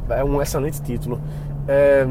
É 0.09 0.23
um 0.23 0.41
excelente 0.41 0.81
título. 0.81 1.19
É... 1.67 2.07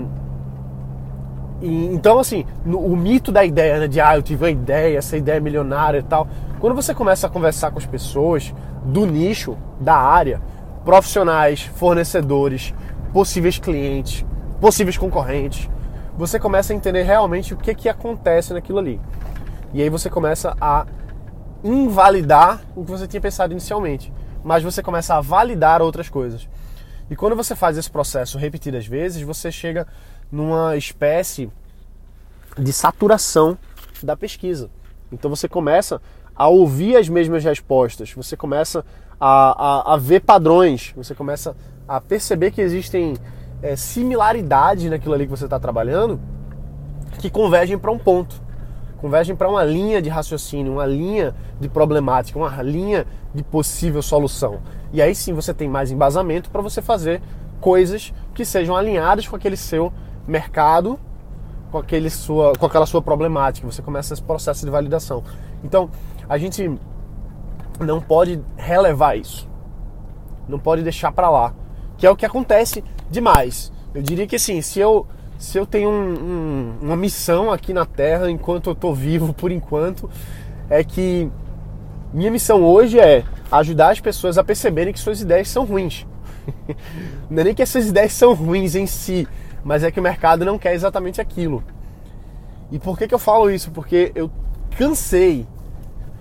E, 1.64 1.87
então, 1.87 2.18
assim, 2.18 2.44
no, 2.62 2.78
o 2.78 2.94
mito 2.94 3.33
da 3.33 3.42
ideia, 3.42 3.80
né, 3.80 3.88
de 3.88 3.99
ah, 3.99 4.14
eu 4.14 4.23
tive 4.23 4.44
uma 4.44 4.50
ideia, 4.50 4.99
essa 4.99 5.16
ideia 5.16 5.38
é 5.38 5.40
milionária 5.40 5.99
e 5.99 6.02
tal. 6.02 6.28
Quando 6.61 6.75
você 6.75 6.94
começa 6.94 7.26
a 7.26 7.30
conversar 7.30 7.71
com 7.71 7.78
as 7.78 7.87
pessoas 7.87 8.54
do 8.85 9.06
nicho, 9.06 9.56
da 9.80 9.97
área, 9.97 10.42
profissionais, 10.85 11.62
fornecedores, 11.62 12.75
possíveis 13.14 13.59
clientes, 13.59 14.26
possíveis 14.61 14.99
concorrentes, 14.99 15.71
você 16.18 16.38
começa 16.38 16.75
a 16.75 16.76
entender 16.76 17.02
realmente 17.02 17.54
o 17.54 17.56
que, 17.56 17.75
que 17.75 17.88
acontece 17.88 18.52
naquilo 18.52 18.78
ali. 18.78 19.00
E 19.73 19.80
aí 19.80 19.88
você 19.88 20.11
começa 20.11 20.54
a 20.61 20.85
invalidar 21.64 22.61
o 22.76 22.85
que 22.85 22.90
você 22.90 23.09
tinha 23.09 23.23
pensado 23.23 23.54
inicialmente, 23.54 24.12
mas 24.44 24.62
você 24.62 24.83
começa 24.83 25.14
a 25.14 25.21
validar 25.23 25.80
outras 25.80 26.11
coisas. 26.11 26.47
E 27.11 27.16
quando 27.16 27.35
você 27.35 27.56
faz 27.56 27.78
esse 27.78 27.90
processo 27.90 28.37
repetidas 28.37 28.87
vezes, 28.87 29.23
você 29.23 29.50
chega 29.50 29.87
numa 30.31 30.76
espécie 30.76 31.50
de 32.59 32.73
saturação 32.73 33.59
da 34.02 34.16
pesquisa. 34.16 34.71
Então 35.12 35.31
você 35.31 35.49
começa 35.49 36.00
a 36.35 36.49
ouvir 36.49 36.97
as 36.97 37.09
mesmas 37.09 37.45
respostas, 37.45 38.12
você 38.12 38.37
começa 38.37 38.85
a, 39.21 39.90
a, 39.90 39.95
a 39.95 39.97
ver 39.97 40.21
padrões, 40.21 40.93
você 40.97 41.14
começa 41.14 41.57
a 41.87 42.00
perceber 42.00 42.50
que 42.50 42.61
existem 42.61 43.16
é, 43.62 43.76
similaridades 43.76 44.90
naquilo 44.90 45.14
ali 45.14 45.25
que 45.25 45.31
você 45.31 45.45
está 45.45 45.59
trabalhando 45.59 46.21
que 47.19 47.31
convergem 47.31 47.78
para 47.78 47.90
um 47.90 47.99
ponto, 47.99 48.40
convergem 48.99 49.37
para 49.37 49.49
uma 49.49 49.64
linha 49.64 50.02
de 50.02 50.09
raciocínio, 50.09 50.73
uma 50.73 50.87
linha 50.87 51.35
de 51.61 51.69
problemática, 51.69 52.38
uma 52.38 52.62
linha 52.62 53.07
de 53.35 53.43
possível 53.43 54.02
solução. 54.02 54.61
E 54.93 55.00
aí 55.00 55.14
sim 55.14 55.33
você 55.33 55.54
tem 55.54 55.69
mais 55.69 55.90
embasamento 55.90 56.50
para 56.50 56.61
você 56.61 56.83
fazer 56.83 57.23
coisas 57.61 58.12
que 58.35 58.45
sejam 58.45 58.76
alinhadas 58.76 59.26
com 59.26 59.37
aquele 59.37 59.57
seu 59.57 59.93
mercado, 60.26 60.99
com, 61.71 61.78
aquele 61.78 62.11
sua, 62.11 62.52
com 62.54 62.66
aquela 62.66 62.87
sua 62.87 63.02
problemática. 63.02 63.66
Você 63.71 63.83
começa 63.83 64.14
esse 64.14 64.23
processo 64.23 64.64
de 64.64 64.71
validação. 64.71 65.23
Então, 65.62 65.90
a 66.28 66.38
gente 66.38 66.71
não 67.81 68.00
pode 68.00 68.40
relevar 68.57 69.19
isso. 69.19 69.49
Não 70.49 70.59
pode 70.59 70.83
deixar 70.83 71.12
para 71.12 71.28
lá. 71.31 71.54
Que 71.97 72.07
é 72.07 72.11
o 72.11 72.16
que 72.16 72.26
acontece 72.26 72.85
demais. 73.11 73.73
Eu 73.95 74.02
diria 74.02 74.26
que 74.26 74.37
assim, 74.37 74.61
se 74.61 74.81
eu, 74.81 75.07
se 75.38 75.59
eu 75.59 75.66
tenho 75.66 75.88
um, 75.88 76.12
um, 76.12 76.75
uma 76.83 76.97
missão 76.97 77.52
aqui 77.52 77.73
na 77.73 77.87
Terra, 77.87 78.31
enquanto 78.31 78.69
eu 78.69 78.73
estou 78.73 78.95
vivo 78.95 79.33
por 79.33 79.50
enquanto, 79.52 80.11
é 80.69 80.83
que 80.83 81.31
minha 82.12 82.31
missão 82.31 82.62
hoje 82.62 82.99
é 82.99 83.25
ajudar 83.50 83.90
as 83.90 84.00
pessoas 84.00 84.38
a 84.38 84.45
perceberem 84.45 84.93
que 84.93 85.00
suas 85.00 85.21
ideias 85.21 85.49
são 85.49 85.64
ruins. 85.64 86.07
não 87.31 87.40
é 87.40 87.45
nem 87.45 87.54
que 87.54 87.62
essas 87.62 87.88
ideias 87.88 88.12
são 88.12 88.35
ruins 88.35 88.75
em 88.75 88.87
si, 88.87 89.26
mas 89.64 89.83
é 89.83 89.90
que 89.90 89.99
o 89.99 90.02
mercado 90.02 90.44
não 90.44 90.59
quer 90.59 90.75
exatamente 90.75 91.21
aquilo. 91.21 91.64
E 92.71 92.78
por 92.78 92.99
que, 92.99 93.09
que 93.09 93.14
eu 93.14 93.18
falo 93.18 93.50
isso? 93.50 93.71
Porque 93.71 94.12
eu 94.14 94.30
cansei 94.76 95.47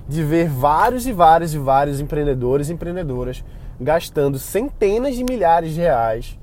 de 0.07 0.23
ver 0.23 0.47
vários 0.49 1.05
e 1.05 1.11
vários 1.11 1.53
e 1.53 1.57
vários 1.57 1.99
empreendedores 1.99 2.69
e 2.69 2.73
empreendedoras 2.73 3.43
gastando 3.79 4.39
centenas 4.39 5.15
de 5.15 5.23
milhares 5.23 5.73
de 5.73 5.81
reais 5.81 6.37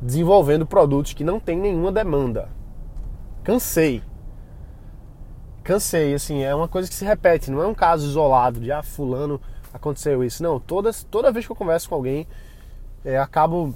desenvolvendo 0.00 0.66
produtos 0.66 1.12
que 1.12 1.24
não 1.24 1.38
tem 1.38 1.58
nenhuma 1.58 1.92
demanda. 1.92 2.48
Cansei. 3.44 4.02
Cansei, 5.62 6.12
assim, 6.12 6.42
é 6.42 6.52
uma 6.54 6.66
coisa 6.66 6.88
que 6.88 6.94
se 6.94 7.04
repete, 7.04 7.50
não 7.50 7.62
é 7.62 7.66
um 7.66 7.74
caso 7.74 8.04
isolado 8.04 8.58
de 8.58 8.72
ah, 8.72 8.82
fulano 8.82 9.40
aconteceu 9.72 10.22
isso. 10.24 10.42
Não, 10.42 10.58
toda, 10.58 10.90
toda 11.08 11.30
vez 11.30 11.46
que 11.46 11.52
eu 11.52 11.56
converso 11.56 11.88
com 11.88 11.94
alguém, 11.94 12.26
é, 13.04 13.16
acabo 13.16 13.74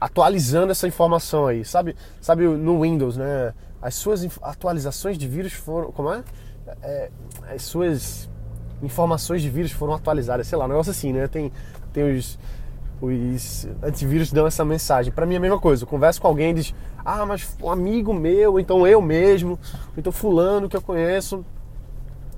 atualizando 0.00 0.72
essa 0.72 0.88
informação 0.88 1.46
aí. 1.46 1.64
Sabe, 1.64 1.94
sabe 2.20 2.46
no 2.46 2.80
Windows, 2.80 3.16
né? 3.16 3.52
As 3.82 3.94
suas 3.94 4.26
atualizações 4.42 5.18
de 5.18 5.28
vírus 5.28 5.52
foram. 5.52 5.92
Como 5.92 6.12
é? 6.12 6.24
é 6.82 7.10
as 7.50 7.62
suas 7.62 8.28
informações 8.82 9.42
de 9.42 9.50
vírus 9.50 9.72
foram 9.72 9.94
atualizadas, 9.94 10.46
sei 10.46 10.56
lá, 10.56 10.64
um 10.64 10.68
negócio 10.68 10.90
assim, 10.90 11.12
né? 11.12 11.28
Tem, 11.28 11.52
tem 11.92 12.16
os, 12.16 12.38
os 13.00 13.68
antivírus 13.82 14.32
dão 14.32 14.46
essa 14.46 14.64
mensagem. 14.64 15.12
Para 15.12 15.26
mim 15.26 15.34
é 15.34 15.36
a 15.36 15.40
mesma 15.40 15.60
coisa. 15.60 15.84
Eu 15.84 15.88
converso 15.88 16.20
com 16.20 16.28
alguém 16.28 16.50
e 16.50 16.54
diz: 16.54 16.74
Ah, 17.04 17.26
mas 17.26 17.56
um 17.62 17.70
amigo 17.70 18.14
meu, 18.14 18.58
então 18.58 18.86
eu 18.86 19.02
mesmo, 19.02 19.58
então 19.96 20.10
fulano 20.10 20.68
que 20.68 20.76
eu 20.76 20.82
conheço, 20.82 21.44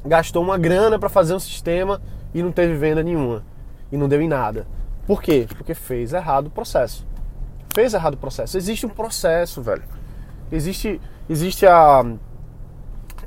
gastou 0.04 0.42
uma 0.42 0.58
grana 0.58 0.98
para 0.98 1.08
fazer 1.08 1.34
um 1.34 1.40
sistema 1.40 2.00
e 2.34 2.42
não 2.42 2.50
teve 2.50 2.74
venda 2.74 3.02
nenhuma. 3.02 3.44
E 3.90 3.96
não 3.96 4.08
deu 4.08 4.20
em 4.20 4.28
nada. 4.28 4.66
Por 5.06 5.22
quê? 5.22 5.46
Porque 5.56 5.74
fez 5.74 6.12
errado 6.12 6.46
o 6.46 6.50
processo. 6.50 7.06
Fez 7.74 7.94
errado 7.94 8.14
o 8.14 8.18
processo. 8.18 8.56
Existe 8.56 8.84
um 8.84 8.88
processo, 8.88 9.62
velho. 9.62 9.82
Existe, 10.50 11.00
existe 11.28 11.66
a. 11.66 12.04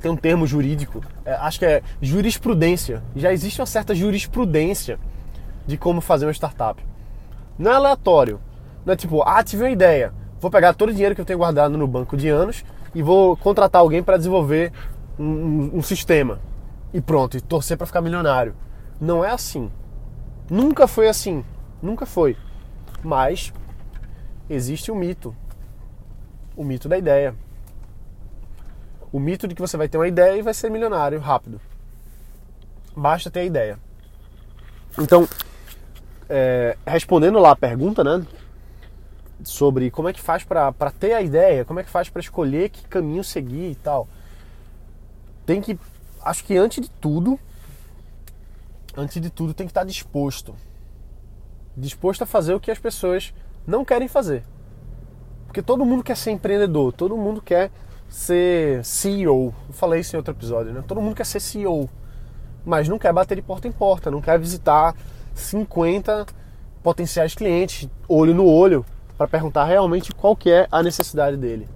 Tem 0.00 0.10
um 0.10 0.16
termo 0.16 0.46
jurídico, 0.46 1.02
é, 1.24 1.32
acho 1.32 1.58
que 1.58 1.64
é 1.64 1.82
jurisprudência. 2.00 3.02
Já 3.16 3.32
existe 3.32 3.60
uma 3.60 3.66
certa 3.66 3.94
jurisprudência 3.94 5.00
de 5.66 5.76
como 5.76 6.00
fazer 6.00 6.26
uma 6.26 6.32
startup. 6.32 6.84
Não 7.58 7.72
é 7.72 7.74
aleatório. 7.74 8.40
Não 8.84 8.92
é 8.92 8.96
tipo, 8.96 9.22
ah, 9.22 9.42
tive 9.42 9.64
uma 9.64 9.70
ideia. 9.70 10.12
Vou 10.40 10.50
pegar 10.50 10.74
todo 10.74 10.90
o 10.90 10.92
dinheiro 10.92 11.14
que 11.14 11.20
eu 11.20 11.24
tenho 11.24 11.38
guardado 11.38 11.76
no 11.76 11.88
banco 11.88 12.16
de 12.16 12.28
anos 12.28 12.64
e 12.94 13.02
vou 13.02 13.36
contratar 13.36 13.80
alguém 13.80 14.02
para 14.02 14.16
desenvolver 14.16 14.72
um, 15.18 15.24
um, 15.24 15.70
um, 15.78 15.82
sistema. 15.82 16.38
E 16.94 17.00
pronto, 17.00 17.36
e 17.36 17.40
torcer 17.40 17.76
para 17.76 17.86
ficar 17.86 18.00
milionário. 18.00 18.54
Não 19.00 19.24
é 19.24 19.30
assim. 19.30 19.70
Nunca 20.48 20.86
foi 20.86 21.08
assim. 21.08 21.44
Nunca 21.82 22.06
foi. 22.06 22.36
Mas 23.02 23.52
existe 24.48 24.90
o 24.90 24.94
um 24.94 24.98
mito. 24.98 25.34
O 26.56 26.64
mito 26.64 26.88
da 26.88 26.96
ideia. 26.96 27.34
O 29.12 29.20
mito 29.20 29.46
de 29.46 29.54
que 29.54 29.60
você 29.60 29.76
vai 29.76 29.88
ter 29.88 29.98
uma 29.98 30.08
ideia 30.08 30.36
e 30.36 30.42
vai 30.42 30.54
ser 30.54 30.70
milionário 30.70 31.18
rápido. 31.20 31.60
Basta 32.94 33.30
ter 33.30 33.40
a 33.40 33.44
ideia. 33.44 33.78
Então, 34.98 35.28
é, 36.28 36.76
respondendo 36.86 37.38
lá 37.38 37.52
a 37.52 37.56
pergunta, 37.56 38.02
né? 38.02 38.26
Sobre 39.44 39.90
como 39.90 40.08
é 40.08 40.12
que 40.12 40.20
faz 40.20 40.42
para 40.44 40.72
ter 40.98 41.12
a 41.12 41.22
ideia, 41.22 41.64
como 41.64 41.78
é 41.78 41.84
que 41.84 41.90
faz 41.90 42.08
para 42.08 42.20
escolher 42.20 42.70
que 42.70 42.86
caminho 42.88 43.22
seguir 43.22 43.70
e 43.70 43.74
tal. 43.74 44.08
Tem 45.44 45.60
que, 45.60 45.78
acho 46.22 46.44
que 46.44 46.56
antes 46.56 46.82
de 46.82 46.90
tudo, 46.90 47.38
antes 48.96 49.20
de 49.20 49.30
tudo 49.30 49.54
tem 49.54 49.66
que 49.66 49.70
estar 49.70 49.84
disposto. 49.84 50.54
Disposto 51.76 52.22
a 52.22 52.26
fazer 52.26 52.54
o 52.54 52.60
que 52.60 52.70
as 52.70 52.78
pessoas 52.78 53.34
não 53.66 53.84
querem 53.84 54.08
fazer. 54.08 54.44
Porque 55.46 55.62
todo 55.62 55.84
mundo 55.84 56.04
quer 56.04 56.16
ser 56.16 56.30
empreendedor, 56.30 56.92
todo 56.92 57.16
mundo 57.16 57.40
quer 57.42 57.70
ser 58.08 58.84
CEO. 58.84 59.54
Eu 59.68 59.74
falei 59.74 60.00
isso 60.00 60.14
em 60.14 60.18
outro 60.18 60.32
episódio, 60.32 60.72
né? 60.72 60.84
Todo 60.86 61.00
mundo 61.00 61.16
quer 61.16 61.26
ser 61.26 61.40
CEO, 61.40 61.88
mas 62.64 62.88
não 62.88 62.98
quer 62.98 63.12
bater 63.12 63.36
de 63.36 63.42
porta 63.42 63.66
em 63.66 63.72
porta, 63.72 64.10
não 64.10 64.20
quer 64.20 64.38
visitar 64.38 64.94
50 65.34 66.26
potenciais 66.82 67.34
clientes, 67.34 67.88
olho 68.08 68.34
no 68.34 68.46
olho, 68.46 68.84
para 69.16 69.26
perguntar 69.26 69.64
realmente 69.64 70.12
qual 70.12 70.36
que 70.36 70.50
é 70.50 70.68
a 70.70 70.82
necessidade 70.82 71.36
dele. 71.36 71.68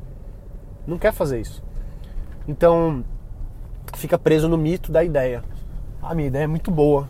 Não 0.86 0.98
quer 0.98 1.12
fazer 1.12 1.40
isso. 1.40 1.62
Então, 2.46 3.04
fica 3.94 4.18
preso 4.18 4.48
no 4.48 4.58
mito 4.58 4.92
da 4.92 5.02
ideia. 5.02 5.42
Ah, 6.02 6.14
minha 6.14 6.28
ideia 6.28 6.44
é 6.44 6.46
muito 6.46 6.70
boa. 6.70 7.08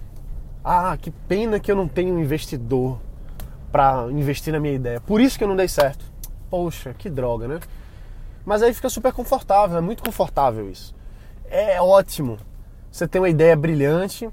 Ah, 0.63 0.97
que 0.97 1.11
pena 1.11 1.59
que 1.59 1.71
eu 1.71 1.77
não 1.77 1.89
tenho 1.89 2.15
um 2.15 2.21
investidor 2.21 2.99
para 3.71 4.07
investir 4.11 4.53
na 4.53 4.61
minha 4.61 4.75
ideia. 4.75 5.00
Por 5.00 5.21
isso 5.21 5.39
que 5.39 5.45
eu 5.45 5.49
não 5.49 5.57
dei 5.57 5.69
certo. 5.69 6.05
Poxa, 6.50 6.95
que 6.95 7.09
droga, 7.09 7.47
né? 7.47 7.61
Mas 8.45 8.62
aí 8.62 8.73
fica 8.73 8.89
super 8.89 9.12
confortável, 9.12 9.79
é 9.79 9.81
muito 9.81 10.03
confortável 10.03 10.69
isso. 10.69 10.95
É 11.49 11.81
ótimo. 11.81 12.39
Você 12.91 13.07
tem 13.07 13.21
uma 13.21 13.29
ideia 13.29 13.57
brilhante, 13.57 14.29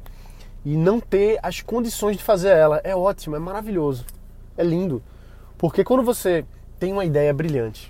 e 0.69 0.75
não 0.75 0.99
ter 0.99 1.39
as 1.41 1.61
condições 1.61 2.17
de 2.17 2.23
fazer 2.23 2.49
ela. 2.49 2.81
É 2.83 2.93
ótimo, 2.93 3.37
é 3.37 3.39
maravilhoso, 3.39 4.05
é 4.57 4.63
lindo. 4.65 5.01
Porque 5.57 5.81
quando 5.81 6.03
você 6.03 6.43
tem 6.77 6.91
uma 6.91 7.05
ideia 7.05 7.33
brilhante 7.33 7.89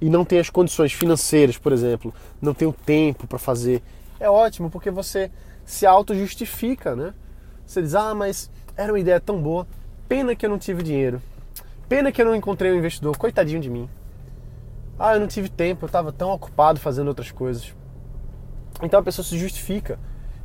e 0.00 0.10
não 0.10 0.24
tem 0.24 0.40
as 0.40 0.50
condições 0.50 0.92
financeiras, 0.92 1.56
por 1.56 1.72
exemplo, 1.72 2.12
não 2.42 2.52
tem 2.52 2.66
o 2.66 2.72
tempo 2.72 3.28
para 3.28 3.38
fazer, 3.38 3.80
é 4.18 4.28
ótimo 4.28 4.68
porque 4.68 4.90
você 4.90 5.30
se 5.64 5.86
auto-justifica, 5.86 6.96
né? 6.96 7.14
Você 7.64 7.80
diz, 7.80 7.94
ah, 7.94 8.12
mas 8.12 8.50
era 8.76 8.92
uma 8.92 8.98
ideia 8.98 9.20
tão 9.20 9.40
boa, 9.40 9.64
pena 10.08 10.34
que 10.34 10.44
eu 10.44 10.50
não 10.50 10.58
tive 10.58 10.82
dinheiro. 10.82 11.20
Pena 11.88 12.10
que 12.10 12.20
eu 12.20 12.26
não 12.26 12.34
encontrei 12.34 12.72
um 12.72 12.76
investidor, 12.76 13.16
coitadinho 13.16 13.60
de 13.60 13.70
mim. 13.70 13.88
Ah, 14.98 15.14
eu 15.14 15.20
não 15.20 15.26
tive 15.26 15.48
tempo, 15.48 15.84
eu 15.84 15.86
estava 15.86 16.10
tão 16.12 16.30
ocupado 16.30 16.80
fazendo 16.80 17.08
outras 17.08 17.30
coisas. 17.30 17.74
Então 18.82 18.98
a 18.98 19.02
pessoa 19.02 19.24
se 19.24 19.38
justifica. 19.38 19.98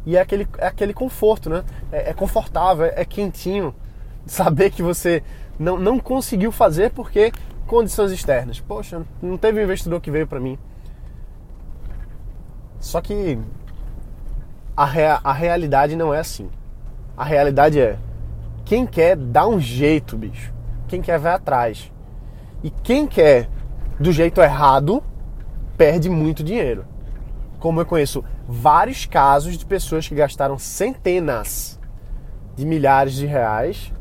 E 0.05 0.17
é 0.17 0.21
aquele, 0.21 0.47
é 0.57 0.67
aquele 0.67 0.93
conforto, 0.93 1.49
né? 1.49 1.63
É, 1.91 2.09
é 2.09 2.13
confortável, 2.13 2.85
é, 2.85 2.93
é 2.97 3.05
quentinho 3.05 3.73
saber 4.25 4.71
que 4.71 4.83
você 4.83 5.23
não, 5.57 5.77
não 5.77 5.99
conseguiu 5.99 6.51
fazer 6.51 6.91
porque 6.91 7.31
condições 7.65 8.11
externas. 8.11 8.59
Poxa, 8.59 9.03
não 9.21 9.37
teve 9.37 9.59
um 9.59 9.63
investidor 9.63 10.01
que 10.01 10.11
veio 10.11 10.27
para 10.27 10.39
mim. 10.39 10.57
Só 12.79 12.99
que 12.99 13.39
a, 14.75 14.85
rea, 14.85 15.19
a 15.23 15.31
realidade 15.31 15.95
não 15.95 16.13
é 16.13 16.19
assim. 16.19 16.49
A 17.15 17.23
realidade 17.23 17.79
é 17.79 17.97
quem 18.71 18.87
quer 18.87 19.17
dá 19.17 19.45
um 19.45 19.59
jeito, 19.59 20.17
bicho. 20.17 20.53
Quem 20.87 21.01
quer 21.01 21.19
vai 21.19 21.33
atrás. 21.33 21.91
E 22.63 22.69
quem 22.69 23.05
quer 23.05 23.49
do 23.99 24.13
jeito 24.13 24.39
errado 24.39 25.03
perde 25.77 26.09
muito 26.09 26.41
dinheiro. 26.41 26.85
Como 27.59 27.81
eu 27.81 27.85
conheço 27.85 28.23
vários 28.47 29.05
casos 29.05 29.57
de 29.57 29.65
pessoas 29.65 30.07
que 30.07 30.15
gastaram 30.15 30.57
centenas 30.57 31.77
de 32.55 32.65
milhares 32.65 33.11
de 33.11 33.25
reais 33.25 33.91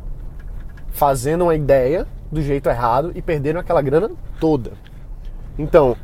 fazendo 0.91 1.43
uma 1.43 1.57
ideia 1.57 2.07
do 2.31 2.41
jeito 2.41 2.69
errado 2.69 3.11
e 3.17 3.21
perderam 3.21 3.59
aquela 3.59 3.83
grana 3.83 4.09
toda. 4.39 4.75
Então, 5.59 5.97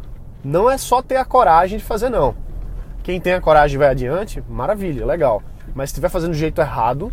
não 0.43 0.69
é 0.69 0.77
só 0.77 1.01
ter 1.01 1.19
a 1.19 1.25
coragem 1.25 1.79
de 1.79 1.85
fazer 1.85 2.09
não. 2.09 2.35
Quem 3.05 3.21
tem 3.21 3.35
a 3.35 3.41
coragem 3.41 3.79
vai 3.79 3.91
adiante, 3.91 4.43
maravilha, 4.49 5.07
legal. 5.07 5.41
Mas 5.73 5.91
se 5.91 5.93
estiver 5.93 6.09
fazendo 6.09 6.33
do 6.33 6.37
jeito 6.37 6.61
errado, 6.61 7.13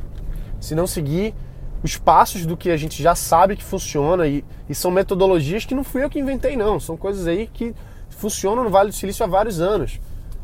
se 0.63 0.73
não 0.73 0.87
seguir 0.87 1.35
os 1.83 1.97
passos 1.97 2.45
do 2.45 2.55
que 2.55 2.69
a 2.71 2.77
gente 2.77 3.03
já 3.03 3.13
sabe 3.13 3.57
que 3.57 3.63
funciona 3.63 4.25
e, 4.25 4.45
e, 4.69 4.73
são 4.73 4.89
metodologias 4.89 5.65
que 5.65 5.75
não 5.75 5.83
fui 5.83 6.01
eu 6.01 6.09
que 6.09 6.17
inventei 6.17 6.55
não, 6.55 6.79
são 6.79 6.95
coisas 6.95 7.27
aí 7.27 7.47
que 7.47 7.75
funcionam 8.09 8.63
no 8.63 8.69
Vale 8.69 8.89
do 8.89 8.95
Silício 8.95 9.25
há 9.25 9.27
vários 9.27 9.59
anos. 9.59 9.99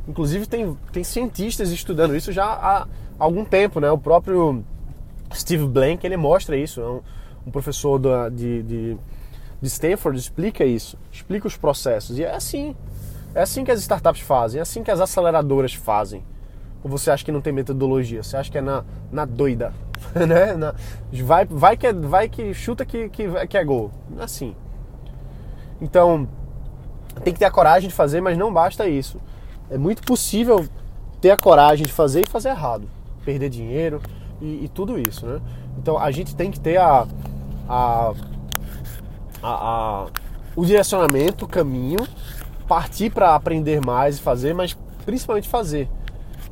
Inclusive 0.05 0.45
tem, 0.45 0.77
tem 0.91 1.05
cientistas 1.05 1.71
estudando 1.71 2.17
isso 2.17 2.33
já 2.33 2.43
há 2.43 2.85
algum 3.17 3.45
tempo, 3.45 3.79
né? 3.79 3.89
O 3.89 3.97
próprio 3.97 4.61
Steve 5.33 5.65
Blank 5.65 6.05
ele 6.05 6.17
mostra 6.17 6.57
isso, 6.57 6.81
é 6.81 6.89
um, 6.89 7.01
um 7.47 7.51
professor 7.51 7.97
da, 7.97 8.27
de, 8.27 8.61
de, 8.63 8.97
de 9.61 9.67
Stanford 9.67 10.19
explica 10.19 10.65
isso, 10.65 10.97
explica 11.09 11.47
os 11.47 11.55
processos 11.55 12.19
e 12.19 12.25
é 12.25 12.35
assim, 12.35 12.75
é 13.33 13.41
assim 13.41 13.63
que 13.63 13.71
as 13.71 13.79
startups 13.79 14.21
fazem, 14.21 14.59
é 14.59 14.63
assim 14.63 14.83
que 14.83 14.91
as 14.91 14.99
aceleradoras 14.99 15.73
fazem. 15.73 16.21
Ou 16.83 16.89
você 16.89 17.09
acha 17.09 17.23
que 17.23 17.31
não 17.31 17.39
tem 17.39 17.53
metodologia? 17.53 18.21
Você 18.21 18.35
acha 18.35 18.51
que 18.51 18.57
é 18.57 18.61
na, 18.61 18.83
na 19.09 19.23
doida? 19.23 19.73
né? 20.27 20.73
Vai, 21.23 21.45
vai, 21.45 21.77
que, 21.77 21.87
é, 21.87 21.93
vai 21.93 22.29
que 22.29 22.53
chuta 22.53 22.85
que, 22.85 23.09
que, 23.09 23.47
que 23.47 23.57
é 23.57 23.63
gol. 23.63 23.91
Assim. 24.19 24.55
Então, 25.81 26.27
tem 27.23 27.33
que 27.33 27.39
ter 27.39 27.45
a 27.45 27.51
coragem 27.51 27.89
de 27.89 27.95
fazer, 27.95 28.21
mas 28.21 28.37
não 28.37 28.51
basta 28.51 28.87
isso. 28.87 29.19
É 29.69 29.77
muito 29.77 30.01
possível 30.03 30.65
ter 31.21 31.31
a 31.31 31.37
coragem 31.37 31.85
de 31.85 31.93
fazer 31.93 32.21
e 32.21 32.29
fazer 32.29 32.49
errado. 32.49 32.89
Perder 33.23 33.49
dinheiro 33.49 34.01
e, 34.41 34.65
e 34.65 34.69
tudo 34.69 34.97
isso, 34.97 35.25
né? 35.25 35.39
Então, 35.77 35.97
a 35.97 36.11
gente 36.11 36.35
tem 36.35 36.51
que 36.51 36.59
ter 36.59 36.77
a, 36.77 37.05
a, 37.67 38.13
a, 39.41 39.43
a 39.43 40.07
o 40.55 40.65
direcionamento, 40.65 41.45
o 41.45 41.47
caminho, 41.47 42.05
partir 42.67 43.09
para 43.11 43.35
aprender 43.35 43.79
mais 43.85 44.17
e 44.17 44.21
fazer, 44.21 44.53
mas 44.53 44.77
principalmente 45.05 45.47
fazer. 45.47 45.89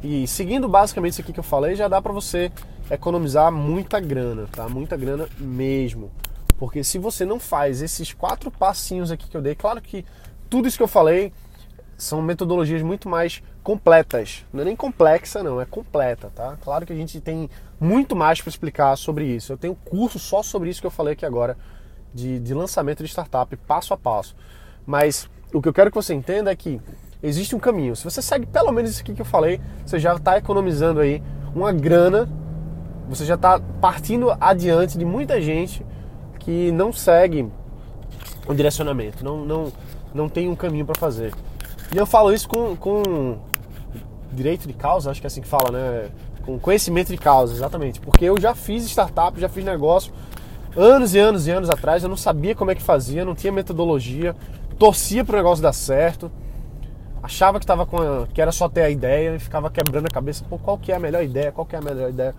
E 0.04 0.28
seguindo 0.28 0.68
basicamente 0.70 1.14
isso 1.14 1.22
aqui 1.22 1.34
que 1.34 1.40
eu 1.40 1.44
falei, 1.44 1.76
já 1.76 1.88
dá 1.88 2.02
para 2.02 2.14
você 2.14 2.52
economizar 2.90 3.52
muita 3.52 4.00
grana, 4.00 4.48
tá? 4.52 4.68
Muita 4.68 4.96
grana 4.96 5.28
mesmo. 5.38 6.12
Porque 6.58 6.84
se 6.84 6.98
você 6.98 7.26
não 7.26 7.40
faz 7.40 7.82
esses 7.82 8.14
quatro 8.14 8.50
passinhos 8.50 9.12
aqui 9.12 9.28
que 9.30 9.38
eu 9.38 9.42
dei, 9.42 9.56
claro 9.56 9.82
que 9.82 10.06
tudo 10.50 10.68
isso 10.68 10.78
que 10.78 10.84
eu 10.84 10.88
falei 10.88 11.32
são 11.98 12.22
metodologias 12.22 12.82
muito 12.82 13.10
mais 13.10 13.42
completas. 13.64 14.46
Não 14.54 14.62
é 14.62 14.66
nem 14.66 14.76
complexa, 14.76 15.44
não, 15.44 15.60
é 15.60 15.66
completa, 15.66 16.32
tá? 16.34 16.58
Claro 16.64 16.86
que 16.86 16.94
a 16.94 16.96
gente 16.96 17.20
tem 17.20 17.50
muito 17.80 18.16
mais 18.16 18.40
para 18.40 18.50
explicar 18.50 18.96
sobre 18.96 19.26
isso. 19.26 19.52
Eu 19.52 19.58
tenho 19.58 19.74
um 19.74 19.90
curso 19.90 20.18
só 20.18 20.42
sobre 20.42 20.70
isso 20.70 20.80
que 20.80 20.88
eu 20.88 20.92
falei 20.92 21.14
aqui 21.14 21.26
agora, 21.26 21.58
de, 22.14 22.40
de 22.40 22.54
lançamento 22.54 23.04
de 23.04 23.10
startup, 23.10 23.56
passo 23.58 23.94
a 23.94 23.98
passo. 23.98 24.36
Mas 24.86 25.30
o 25.54 25.62
que 25.62 25.68
eu 25.68 25.74
quero 25.74 25.92
que 25.92 25.96
você 25.96 26.14
entenda 26.14 26.52
é 26.52 26.56
que 26.56 26.80
existe 27.22 27.56
um 27.56 27.60
caminho. 27.60 27.96
Se 27.96 28.04
você 28.04 28.22
segue 28.22 28.46
pelo 28.46 28.72
menos 28.72 28.92
isso 28.92 29.02
aqui 29.02 29.14
que 29.14 29.22
eu 29.22 29.26
falei, 29.26 29.60
você 29.86 30.00
já 30.00 30.16
está 30.16 30.38
economizando 30.38 31.00
aí 31.00 31.22
uma 31.54 31.72
grana, 31.72 32.30
você 33.08 33.26
já 33.26 33.36
está 33.36 33.60
partindo 33.82 34.36
adiante 34.40 34.98
de 34.98 35.06
muita 35.06 35.42
gente 35.42 35.86
que 36.40 36.72
não 36.72 36.92
segue 36.92 37.48
o 38.48 38.54
direcionamento, 38.54 39.24
não, 39.24 39.46
não, 39.46 39.74
não 40.14 40.30
tem 40.30 40.48
um 40.48 40.56
caminho 40.56 40.86
para 40.86 41.00
fazer. 41.00 41.34
E 41.94 41.98
eu 41.98 42.06
falo 42.06 42.34
isso 42.34 42.48
com, 42.48 42.76
com 42.76 43.38
direito 44.32 44.68
de 44.68 44.74
causa, 44.74 45.12
acho 45.12 45.22
que 45.22 45.28
é 45.28 45.30
assim 45.30 45.42
que 45.42 45.48
fala, 45.48 45.72
né? 45.72 46.10
Com 46.46 46.58
conhecimento 46.58 47.12
de 47.12 47.18
causa, 47.18 47.54
exatamente. 47.54 48.00
Porque 48.00 48.26
eu 48.26 48.40
já 48.40 48.56
fiz 48.56 48.86
startup, 48.86 49.40
já 49.40 49.50
fiz 49.50 49.64
negócio 49.64 50.14
anos 50.76 51.14
e 51.16 51.20
anos 51.20 51.48
e 51.48 51.52
anos 51.52 51.70
atrás, 51.70 52.04
eu 52.04 52.10
não 52.10 52.18
sabia 52.18 52.54
como 52.56 52.72
é 52.72 52.76
que 52.76 52.82
fazia, 52.82 53.26
não 53.26 53.34
tinha 53.34 53.52
metodologia, 53.52 54.36
torcia 54.78 55.26
para 55.26 55.34
o 55.34 55.38
negócio 55.38 55.64
dar 55.64 55.74
certo 55.74 56.32
achava 57.28 57.60
que 57.60 57.66
tava 57.66 57.86
com 57.86 57.98
a, 57.98 58.28
que 58.28 58.42
era 58.42 58.52
só 58.52 58.70
ter 58.70 58.82
a 58.82 58.90
ideia 58.90 59.36
e 59.36 59.40
ficava 59.40 59.70
quebrando 59.70 60.06
a 60.06 60.10
cabeça, 60.10 60.46
pô, 60.50 60.58
qual 60.58 60.78
que 60.78 60.92
é 60.92 60.96
a 60.96 61.00
melhor 61.00 61.24
ideia, 61.24 61.52
qual 61.52 61.66
que 61.66 61.76
é 61.76 61.80
a 61.80 61.82
melhor 61.82 62.10
ideia. 62.10 62.34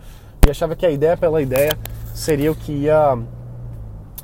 E 0.49 0.51
achava 0.51 0.75
que 0.75 0.87
a 0.87 0.91
ideia 0.91 1.15
pela 1.15 1.43
ideia 1.43 1.77
seria 2.15 2.51
o 2.51 2.55
que 2.55 2.73
ia 2.73 3.19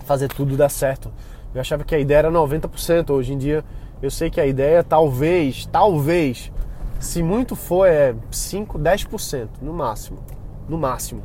fazer 0.07 0.29
tudo 0.29 0.57
dar 0.57 0.71
certo. 0.71 1.13
Eu 1.55 1.61
achava 1.61 1.85
que 1.85 1.95
a 1.95 1.99
ideia 1.99 2.21
era 2.21 2.31
90%. 2.31 3.11
Hoje 3.11 3.35
em 3.35 3.39
dia 3.39 3.63
eu 4.01 4.11
sei 4.11 4.31
que 4.31 4.41
a 4.41 4.47
ideia 4.47 4.83
talvez, 4.83 5.67
talvez, 5.67 6.51
se 6.99 7.23
muito 7.23 7.55
for 7.55 7.87
é 7.87 8.15
5, 8.31 8.79
10% 8.79 9.49
no 9.61 9.75
máximo. 9.75 10.19
No 10.67 10.79
máximo. 10.79 11.23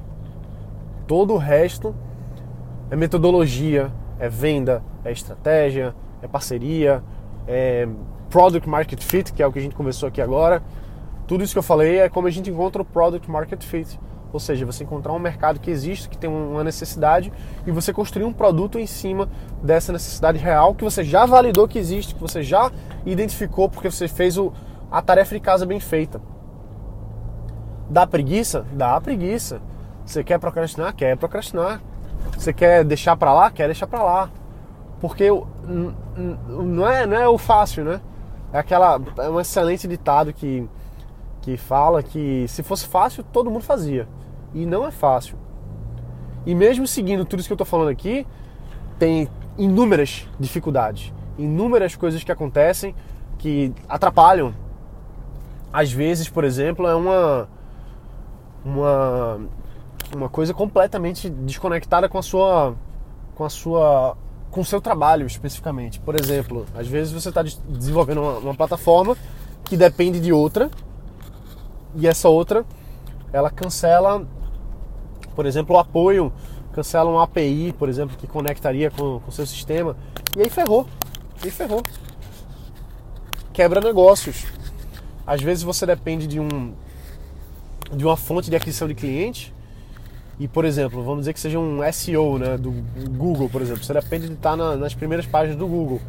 Todo 1.07 1.33
o 1.33 1.37
resto 1.37 1.95
é 2.91 2.95
metodologia, 2.97 3.89
é 4.19 4.27
venda, 4.27 4.83
é 5.05 5.13
estratégia, 5.13 5.95
é 6.21 6.27
parceria, 6.27 7.01
é 7.47 7.87
Product 8.29 8.67
Market 8.67 9.01
Fit, 9.01 9.31
que 9.31 9.41
é 9.41 9.47
o 9.47 9.51
que 9.53 9.59
a 9.59 9.61
gente 9.61 9.75
conversou 9.75 10.09
aqui 10.09 10.21
agora. 10.21 10.61
Tudo 11.25 11.41
isso 11.41 11.53
que 11.53 11.59
eu 11.59 11.63
falei 11.63 11.99
é 11.99 12.09
como 12.09 12.27
a 12.27 12.31
gente 12.31 12.49
encontra 12.49 12.81
o 12.81 12.85
Product 12.85 13.31
Market 13.31 13.63
Fit. 13.63 13.97
Ou 14.31 14.39
seja, 14.39 14.65
você 14.65 14.83
encontrar 14.83 15.13
um 15.13 15.19
mercado 15.19 15.59
que 15.59 15.71
existe, 15.71 16.07
que 16.07 16.17
tem 16.17 16.29
uma 16.29 16.63
necessidade, 16.63 17.31
e 17.65 17.71
você 17.71 17.91
construir 17.91 18.25
um 18.25 18.33
produto 18.33 18.77
em 18.77 18.85
cima 18.85 19.27
dessa 19.63 19.91
necessidade 19.91 20.37
real 20.37 20.75
que 20.75 20.83
você 20.83 21.03
já 21.03 21.25
validou 21.25 21.67
que 21.67 21.79
existe, 21.79 22.13
que 22.13 22.21
você 22.21 22.43
já 22.43 22.71
identificou 23.05 23.67
porque 23.67 23.89
você 23.89 24.07
fez 24.07 24.37
o, 24.37 24.53
a 24.91 25.01
tarefa 25.01 25.35
de 25.35 25.41
casa 25.41 25.65
bem 25.65 25.79
feita. 25.79 26.21
Dá 27.89 28.05
preguiça? 28.05 28.65
Dá 28.73 29.01
preguiça. 29.01 29.61
Você 30.05 30.23
quer 30.23 30.39
procrastinar? 30.39 30.93
Quer 30.95 31.17
procrastinar. 31.17 31.81
Você 32.37 32.53
quer 32.53 32.83
deixar 32.83 33.17
para 33.17 33.33
lá? 33.33 33.49
Quer 33.49 33.65
deixar 33.65 33.87
para 33.87 34.03
lá. 34.03 34.29
Porque 34.99 35.29
não 36.47 36.87
é, 36.87 37.05
não 37.05 37.17
é 37.17 37.27
o 37.27 37.37
fácil, 37.37 37.83
né? 37.83 38.01
É 38.51 38.59
aquela. 38.59 38.99
É 39.17 39.29
um 39.29 39.39
excelente 39.39 39.87
ditado 39.87 40.33
que, 40.33 40.67
que 41.41 41.57
fala 41.57 42.03
que 42.03 42.47
se 42.47 42.61
fosse 42.61 42.87
fácil, 42.87 43.23
todo 43.23 43.49
mundo 43.49 43.63
fazia. 43.63 44.07
E 44.53 44.65
não 44.65 44.85
é 44.85 44.91
fácil. 44.91 45.37
E 46.45 46.55
mesmo 46.55 46.87
seguindo 46.87 47.25
tudo 47.25 47.39
isso 47.39 47.49
que 47.49 47.53
eu 47.53 47.55
estou 47.55 47.67
falando 47.67 47.89
aqui, 47.89 48.25
tem 48.97 49.29
inúmeras 49.57 50.27
dificuldades, 50.39 51.13
inúmeras 51.37 51.95
coisas 51.95 52.23
que 52.23 52.31
acontecem 52.31 52.95
que 53.37 53.73
atrapalham. 53.87 54.53
Às 55.71 55.91
vezes, 55.91 56.29
por 56.29 56.43
exemplo, 56.43 56.87
é 56.87 56.95
uma 56.95 57.47
uma 58.63 59.39
uma 60.15 60.29
coisa 60.29 60.53
completamente 60.53 61.29
desconectada 61.29 62.09
com 62.09 62.17
a 62.17 62.21
sua 62.21 62.75
com 63.35 63.45
a 63.45 63.49
sua 63.49 64.17
com 64.51 64.61
o 64.61 64.65
seu 64.65 64.81
trabalho 64.81 65.27
especificamente. 65.27 65.99
Por 65.99 66.19
exemplo, 66.19 66.65
às 66.75 66.87
vezes 66.87 67.13
você 67.13 67.29
está 67.29 67.43
desenvolvendo 67.43 68.21
uma, 68.21 68.37
uma, 68.39 68.55
plataforma 68.55 69.15
que 69.63 69.77
depende 69.77 70.19
de 70.19 70.33
outra 70.33 70.69
e 71.95 72.07
essa 72.07 72.29
outra 72.29 72.65
ela 73.31 73.51
cancela, 73.51 74.25
por 75.39 75.45
exemplo, 75.45 75.73
o 75.73 75.79
apoio, 75.79 76.33
cancela 76.73 77.09
uma 77.09 77.23
API, 77.23 77.73
por 77.79 77.87
exemplo, 77.87 78.17
que 78.17 78.27
conectaria 78.27 78.91
com 78.91 79.21
o 79.25 79.31
seu 79.31 79.45
sistema 79.45 79.95
e 80.35 80.41
aí 80.41 80.49
ferrou, 80.49 80.85
e 81.41 81.45
aí 81.45 81.49
ferrou. 81.49 81.81
Quebra 83.53 83.79
negócios. 83.79 84.45
Às 85.25 85.41
vezes 85.41 85.63
você 85.63 85.85
depende 85.85 86.27
de 86.27 86.41
um 86.41 86.73
de 87.93 88.03
uma 88.03 88.17
fonte 88.17 88.49
de 88.49 88.57
aquisição 88.57 88.85
de 88.85 88.93
cliente 88.93 89.53
e, 90.37 90.45
por 90.45 90.65
exemplo, 90.65 91.01
vamos 91.01 91.19
dizer 91.19 91.31
que 91.31 91.39
seja 91.39 91.57
um 91.57 91.79
SEO 91.89 92.37
né, 92.37 92.57
do 92.57 92.71
Google, 93.09 93.47
por 93.47 93.61
exemplo. 93.61 93.81
Você 93.81 93.93
depende 93.93 94.27
de 94.27 94.33
estar 94.33 94.57
na, 94.57 94.75
nas 94.75 94.93
primeiras 94.93 95.25
páginas 95.25 95.55
do 95.55 95.65
Google. 95.65 96.01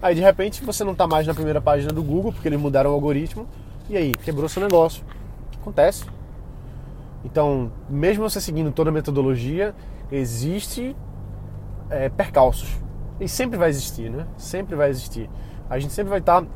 Aí, 0.00 0.14
de 0.14 0.22
repente, 0.22 0.64
você 0.64 0.82
não 0.82 0.92
está 0.92 1.06
mais 1.06 1.26
na 1.26 1.34
primeira 1.34 1.60
página 1.60 1.92
do 1.92 2.02
Google, 2.02 2.32
porque 2.32 2.48
eles 2.48 2.58
mudaram 2.58 2.88
o 2.88 2.94
algoritmo. 2.94 3.46
E 3.90 3.98
aí, 3.98 4.14
quebrou 4.14 4.48
seu 4.48 4.62
negócio. 4.62 5.04
Acontece. 5.60 6.06
Então, 7.24 7.70
mesmo 7.88 8.28
você 8.28 8.40
seguindo 8.40 8.72
toda 8.72 8.90
a 8.90 8.92
metodologia, 8.92 9.74
existe 10.10 10.96
é, 11.88 12.08
percalços. 12.08 12.80
E 13.20 13.28
sempre 13.28 13.56
vai 13.56 13.68
existir, 13.68 14.10
né? 14.10 14.26
Sempre 14.36 14.74
vai 14.74 14.90
existir. 14.90 15.30
A 15.70 15.78
gente 15.78 15.92
sempre 15.92 16.10
vai 16.10 16.18
estar 16.18 16.42
tá 16.42 16.48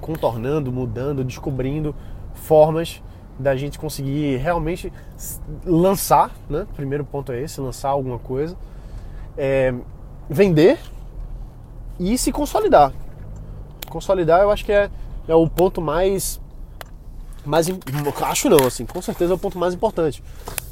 contornando, 0.00 0.70
mudando, 0.70 1.24
descobrindo 1.24 1.94
formas 2.34 3.02
da 3.38 3.56
gente 3.56 3.78
conseguir 3.78 4.36
realmente 4.36 4.92
lançar, 5.64 6.30
né? 6.48 6.66
Primeiro 6.76 7.04
ponto 7.04 7.32
é 7.32 7.40
esse, 7.40 7.60
lançar 7.60 7.88
alguma 7.88 8.18
coisa, 8.18 8.56
é, 9.36 9.74
vender 10.28 10.78
e 11.98 12.16
se 12.18 12.30
consolidar. 12.30 12.92
Consolidar, 13.88 14.42
eu 14.42 14.50
acho 14.50 14.64
que 14.64 14.72
é, 14.72 14.90
é 15.26 15.34
o 15.34 15.48
ponto 15.48 15.80
mais 15.80 16.40
mais 17.44 17.66
acho 18.22 18.48
não, 18.48 18.66
assim, 18.66 18.86
com 18.86 19.00
certeza 19.02 19.32
é 19.32 19.36
o 19.36 19.38
ponto 19.38 19.58
mais 19.58 19.74
importante. 19.74 20.22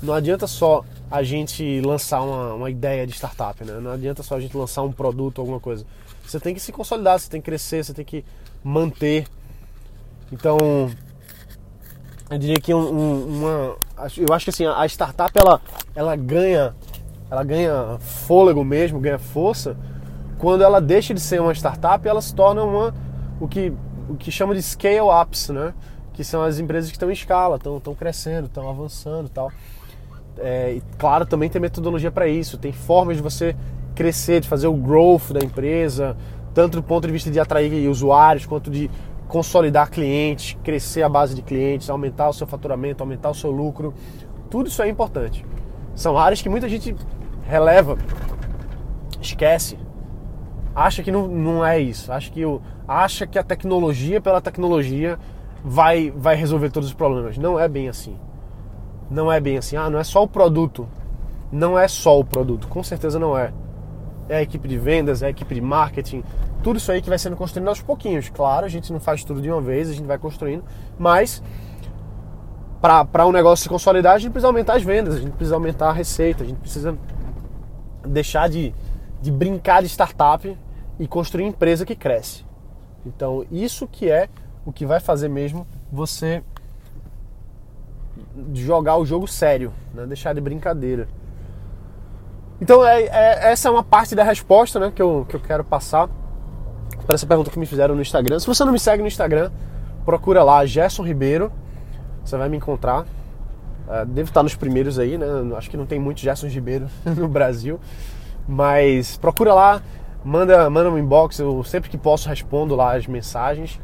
Não 0.03 0.15
adianta 0.15 0.47
só 0.47 0.85
a 1.11 1.23
gente 1.23 1.81
lançar 1.81 2.23
uma, 2.23 2.55
uma 2.55 2.71
ideia 2.71 3.07
de 3.07 3.13
startup, 3.13 3.65
né? 3.65 3.79
Não 3.81 3.91
adianta 3.91 4.23
só 4.23 4.37
a 4.37 4.41
gente 4.41 4.57
lançar 4.57 4.83
um 4.83 4.93
produto, 4.93 5.41
alguma 5.41 5.61
coisa. 5.61 5.85
Você 6.25 6.41
tem 6.41 6.55
que 6.55 6.61
se 6.61 6.73
consolidar, 6.73 7.19
você 7.19 7.29
tem 7.29 7.41
que 7.41 7.45
crescer, 7.45 7.85
você 7.85 7.93
tem 7.93 8.05
que 8.05 8.25
manter. 8.65 9.27
Então, 10.33 10.57
eu 12.31 12.39
diria 12.39 12.57
que 12.57 12.73
um, 12.73 13.27
uma, 13.27 13.77
eu 14.17 14.33
acho 14.33 14.45
que 14.45 14.51
assim 14.51 14.67
a 14.67 14.87
startup 14.87 15.31
ela, 15.39 15.61
ela 15.95 16.17
ganha, 16.17 16.75
ela 17.31 17.45
ganha 17.45 17.99
fôlego 18.01 18.65
mesmo, 18.65 18.99
ganha 18.99 19.19
força 19.19 19.77
quando 20.43 20.65
ela 20.65 20.81
deixa 20.81 21.15
de 21.15 21.21
ser 21.21 21.41
uma 21.41 21.55
startup, 21.55 22.07
ela 22.07 22.21
se 22.21 22.35
torna 22.35 22.65
uma 22.65 22.93
o 23.39 23.47
que 23.47 23.73
o 24.09 24.17
que 24.17 24.29
chama 24.33 24.57
de 24.57 24.61
scale 24.61 24.99
ups, 25.01 25.51
né? 25.51 25.73
Que 26.13 26.23
são 26.23 26.43
as 26.43 26.59
empresas 26.59 26.91
que 26.91 26.97
estão 26.97 27.09
em 27.09 27.13
escala, 27.13 27.57
estão, 27.57 27.95
crescendo, 27.95 28.47
estão 28.47 28.69
avançando, 28.69 29.29
tal. 29.29 29.51
É, 30.39 30.75
e 30.75 30.83
claro, 30.99 31.27
também 31.27 31.49
tem 31.49 31.61
metodologia 31.61 32.11
para 32.11 32.27
isso, 32.27 32.59
tem 32.59 32.73
formas 32.73 33.17
de 33.17 33.23
você 33.23 33.57
crescer, 33.95 34.41
de 34.41 34.49
fazer 34.49 34.67
o 34.67 34.75
growth 34.75 35.33
da 35.33 35.45
empresa, 35.45 36.17
tanto 36.55 36.79
do 36.79 36.83
ponto 36.83 37.07
de 37.07 37.13
vista 37.13 37.31
de 37.31 37.39
atrair 37.39 37.89
usuários, 37.89 38.47
quanto 38.47 38.71
de 38.71 38.91
consolidar 39.29 39.91
clientes, 39.91 40.57
crescer 40.63 41.03
a 41.03 41.09
base 41.09 41.35
de 41.35 41.43
clientes, 41.43 41.89
aumentar 41.89 42.29
o 42.29 42.33
seu 42.33 42.47
faturamento, 42.47 43.03
aumentar 43.03 43.31
o 43.31 43.35
seu 43.35 43.51
lucro. 43.51 43.95
Tudo 44.51 44.69
isso 44.69 44.83
é 44.83 44.89
importante. 44.89 45.45
São 45.95 46.19
áreas 46.19 46.43
que 46.43 46.49
muita 46.49 46.69
gente 46.69 46.95
releva, 47.43 47.97
esquece, 49.21 49.79
acha 50.75 51.03
que 51.03 51.11
não, 51.11 51.27
não 51.29 51.65
é 51.65 51.79
isso, 51.81 52.13
acha 52.13 52.31
que, 52.31 52.43
acha 52.87 53.27
que 53.27 53.39
a 53.39 53.43
tecnologia 53.43 54.21
pela 54.21 54.41
tecnologia 54.41 55.19
vai, 55.65 56.11
vai 56.11 56.35
resolver 56.35 56.71
todos 56.71 56.89
os 56.89 56.95
problemas. 56.95 57.39
Não 57.39 57.59
é 57.59 57.69
bem 57.69 57.89
assim. 57.89 58.17
Não 59.11 59.31
é 59.31 59.41
bem 59.41 59.59
assim. 59.59 59.77
Ah, 59.77 59.91
não 59.91 59.99
é 59.99 60.05
só 60.05 60.23
o 60.23 60.29
produto. 60.29 60.89
Não 61.51 61.79
é 61.79 61.87
só 61.87 62.19
o 62.19 62.25
produto, 62.25 62.67
com 62.67 62.83
certeza 62.83 63.19
não 63.19 63.37
é 63.37 63.53
é 64.29 64.37
a 64.37 64.43
equipe 64.43 64.67
de 64.67 64.79
vendas, 64.79 65.23
é 65.23 65.27
a 65.27 65.31
equipe 65.31 65.55
de 65.55 65.61
marketing, 65.61 66.25
tudo 66.63 66.77
isso 66.77 66.91
aí 66.91 67.03
que 67.03 67.09
vai 67.09 67.19
sendo 67.19 67.37
construído 67.37 67.69
aos 67.69 67.83
pouquinhos. 67.83 68.29
Claro, 68.29 68.65
a 68.65 68.69
gente 68.69 68.93
não 68.93 69.01
faz 69.01 69.25
tudo 69.25 69.43
de 69.43 69.51
uma 69.51 69.61
vez, 69.61 69.91
a 69.91 69.93
gente 69.93 70.07
vai 70.07 70.19
construindo, 70.19 70.65
mas 70.99 71.43
para 72.81 73.27
um 73.27 73.33
negócio 73.33 73.63
se 73.63 73.69
consolidar, 73.69 74.15
a 74.15 74.19
gente 74.19 74.33
precisa 74.33 74.49
aumentar 74.49 74.75
as 74.75 74.83
vendas, 74.83 75.15
a 75.15 75.19
gente 75.19 75.33
precisa 75.33 75.55
aumentar 75.55 75.91
a 75.91 75.93
receita, 75.93 76.43
a 76.43 76.47
gente 76.47 76.59
precisa 76.59 76.97
deixar 78.07 78.49
de, 78.49 78.75
de 79.21 79.31
brincar 79.31 79.83
de 79.83 79.89
startup 79.89 80.57
e 80.99 81.07
construir 81.07 81.45
empresa 81.45 81.85
que 81.85 81.95
cresce. 81.95 82.45
Então, 83.07 83.45
isso 83.51 83.87
que 83.87 84.11
é 84.11 84.29
o 84.65 84.73
que 84.73 84.87
vai 84.87 85.01
fazer 85.01 85.29
mesmo 85.29 85.67
você 85.91 86.43
jogar 88.55 88.97
o 88.97 89.05
jogo 89.05 89.27
sério, 89.27 89.73
né? 89.95 90.07
deixar 90.07 90.35
de 90.35 90.41
brincadeira. 90.41 91.09
Então, 92.61 92.87
é, 92.87 93.03
é, 93.03 93.53
essa 93.53 93.69
é 93.69 93.71
uma 93.71 93.83
parte 93.83 94.15
da 94.15 94.23
resposta 94.23 94.79
né, 94.79 94.93
que, 94.95 95.03
eu, 95.03 95.27
que 95.29 95.35
eu 95.35 95.41
quero 95.41 95.65
passar 95.65 96.09
para 97.05 97.15
essa 97.15 97.27
pergunta 97.27 97.51
que 97.51 97.59
me 97.59 97.67
fizeram 97.67 97.95
no 97.95 98.01
Instagram. 98.01 98.39
Se 98.39 98.47
você 98.47 98.65
não 98.65 98.73
me 98.73 98.79
segue 98.79 99.03
no 99.03 99.09
Instagram, 99.09 99.51
procura 100.05 100.45
lá 100.45 100.65
Gerson 100.65 101.03
Ribeiro, 101.03 101.53
você 102.25 102.37
vai 102.37 102.49
me 102.49 102.57
encontrar. 102.57 103.03
Uh, 103.03 104.07
devo 104.07 104.29
estar 104.29 104.45
nos 104.45 104.55
primeiros 104.55 104.99
aí, 104.99 105.19
né? 105.19 105.27
Acho 105.57 105.69
que 105.69 105.77
não 105.77 105.87
tem 105.87 105.99
muitos 105.99 106.23
Gerson 106.23 106.47
Ribeiro 106.47 106.87
no 107.05 107.27
Brasil, 107.27 107.81
mas 108.47 109.17
procura 109.17 109.53
lá, 109.53 109.83
manda, 110.25 110.71
manda 110.71 110.89
um 110.89 110.97
inbox, 110.97 111.41
eu 111.41 111.65
sempre 111.65 111.91
que 111.91 111.99
posso 111.99 112.29
respondo 112.29 112.77
lá 112.77 112.97
as 112.97 113.09
mensagens. 113.09 113.81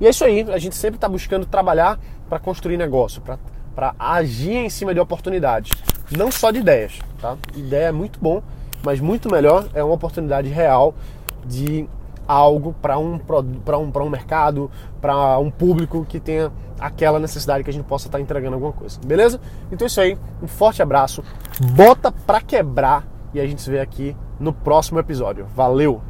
E 0.00 0.06
é 0.06 0.10
isso 0.10 0.24
aí, 0.24 0.46
a 0.50 0.58
gente 0.58 0.76
sempre 0.76 0.96
está 0.96 1.08
buscando 1.08 1.46
trabalhar 1.46 1.98
para 2.28 2.38
construir 2.38 2.76
negócio, 2.76 3.22
para 3.74 3.94
agir 3.98 4.56
em 4.56 4.70
cima 4.70 4.94
de 4.94 5.00
oportunidades 5.00 5.70
não 6.16 6.30
só 6.30 6.50
de 6.50 6.60
ideias, 6.60 6.98
tá? 7.20 7.36
Ideia 7.54 7.86
é 7.86 7.92
muito 7.92 8.18
bom, 8.20 8.42
mas 8.82 9.00
muito 9.00 9.30
melhor 9.30 9.68
é 9.74 9.82
uma 9.82 9.94
oportunidade 9.94 10.48
real 10.48 10.94
de 11.44 11.88
algo 12.26 12.74
para 12.80 12.98
um, 12.98 13.18
para 13.18 13.78
um, 13.78 13.90
um 13.94 14.10
mercado, 14.10 14.70
para 15.00 15.38
um 15.38 15.50
público 15.50 16.04
que 16.06 16.20
tenha 16.20 16.52
aquela 16.78 17.18
necessidade 17.18 17.64
que 17.64 17.70
a 17.70 17.72
gente 17.72 17.84
possa 17.84 18.06
estar 18.06 18.18
tá 18.18 18.22
entregando 18.22 18.54
alguma 18.54 18.72
coisa, 18.72 18.98
beleza? 19.04 19.40
Então 19.72 19.84
é 19.84 19.88
isso 19.88 20.00
aí, 20.00 20.18
um 20.42 20.46
forte 20.46 20.82
abraço, 20.82 21.22
bota 21.72 22.12
pra 22.12 22.40
quebrar 22.40 23.06
e 23.34 23.40
a 23.40 23.46
gente 23.46 23.60
se 23.60 23.70
vê 23.70 23.80
aqui 23.80 24.16
no 24.38 24.52
próximo 24.52 24.98
episódio. 24.98 25.46
Valeu! 25.54 26.00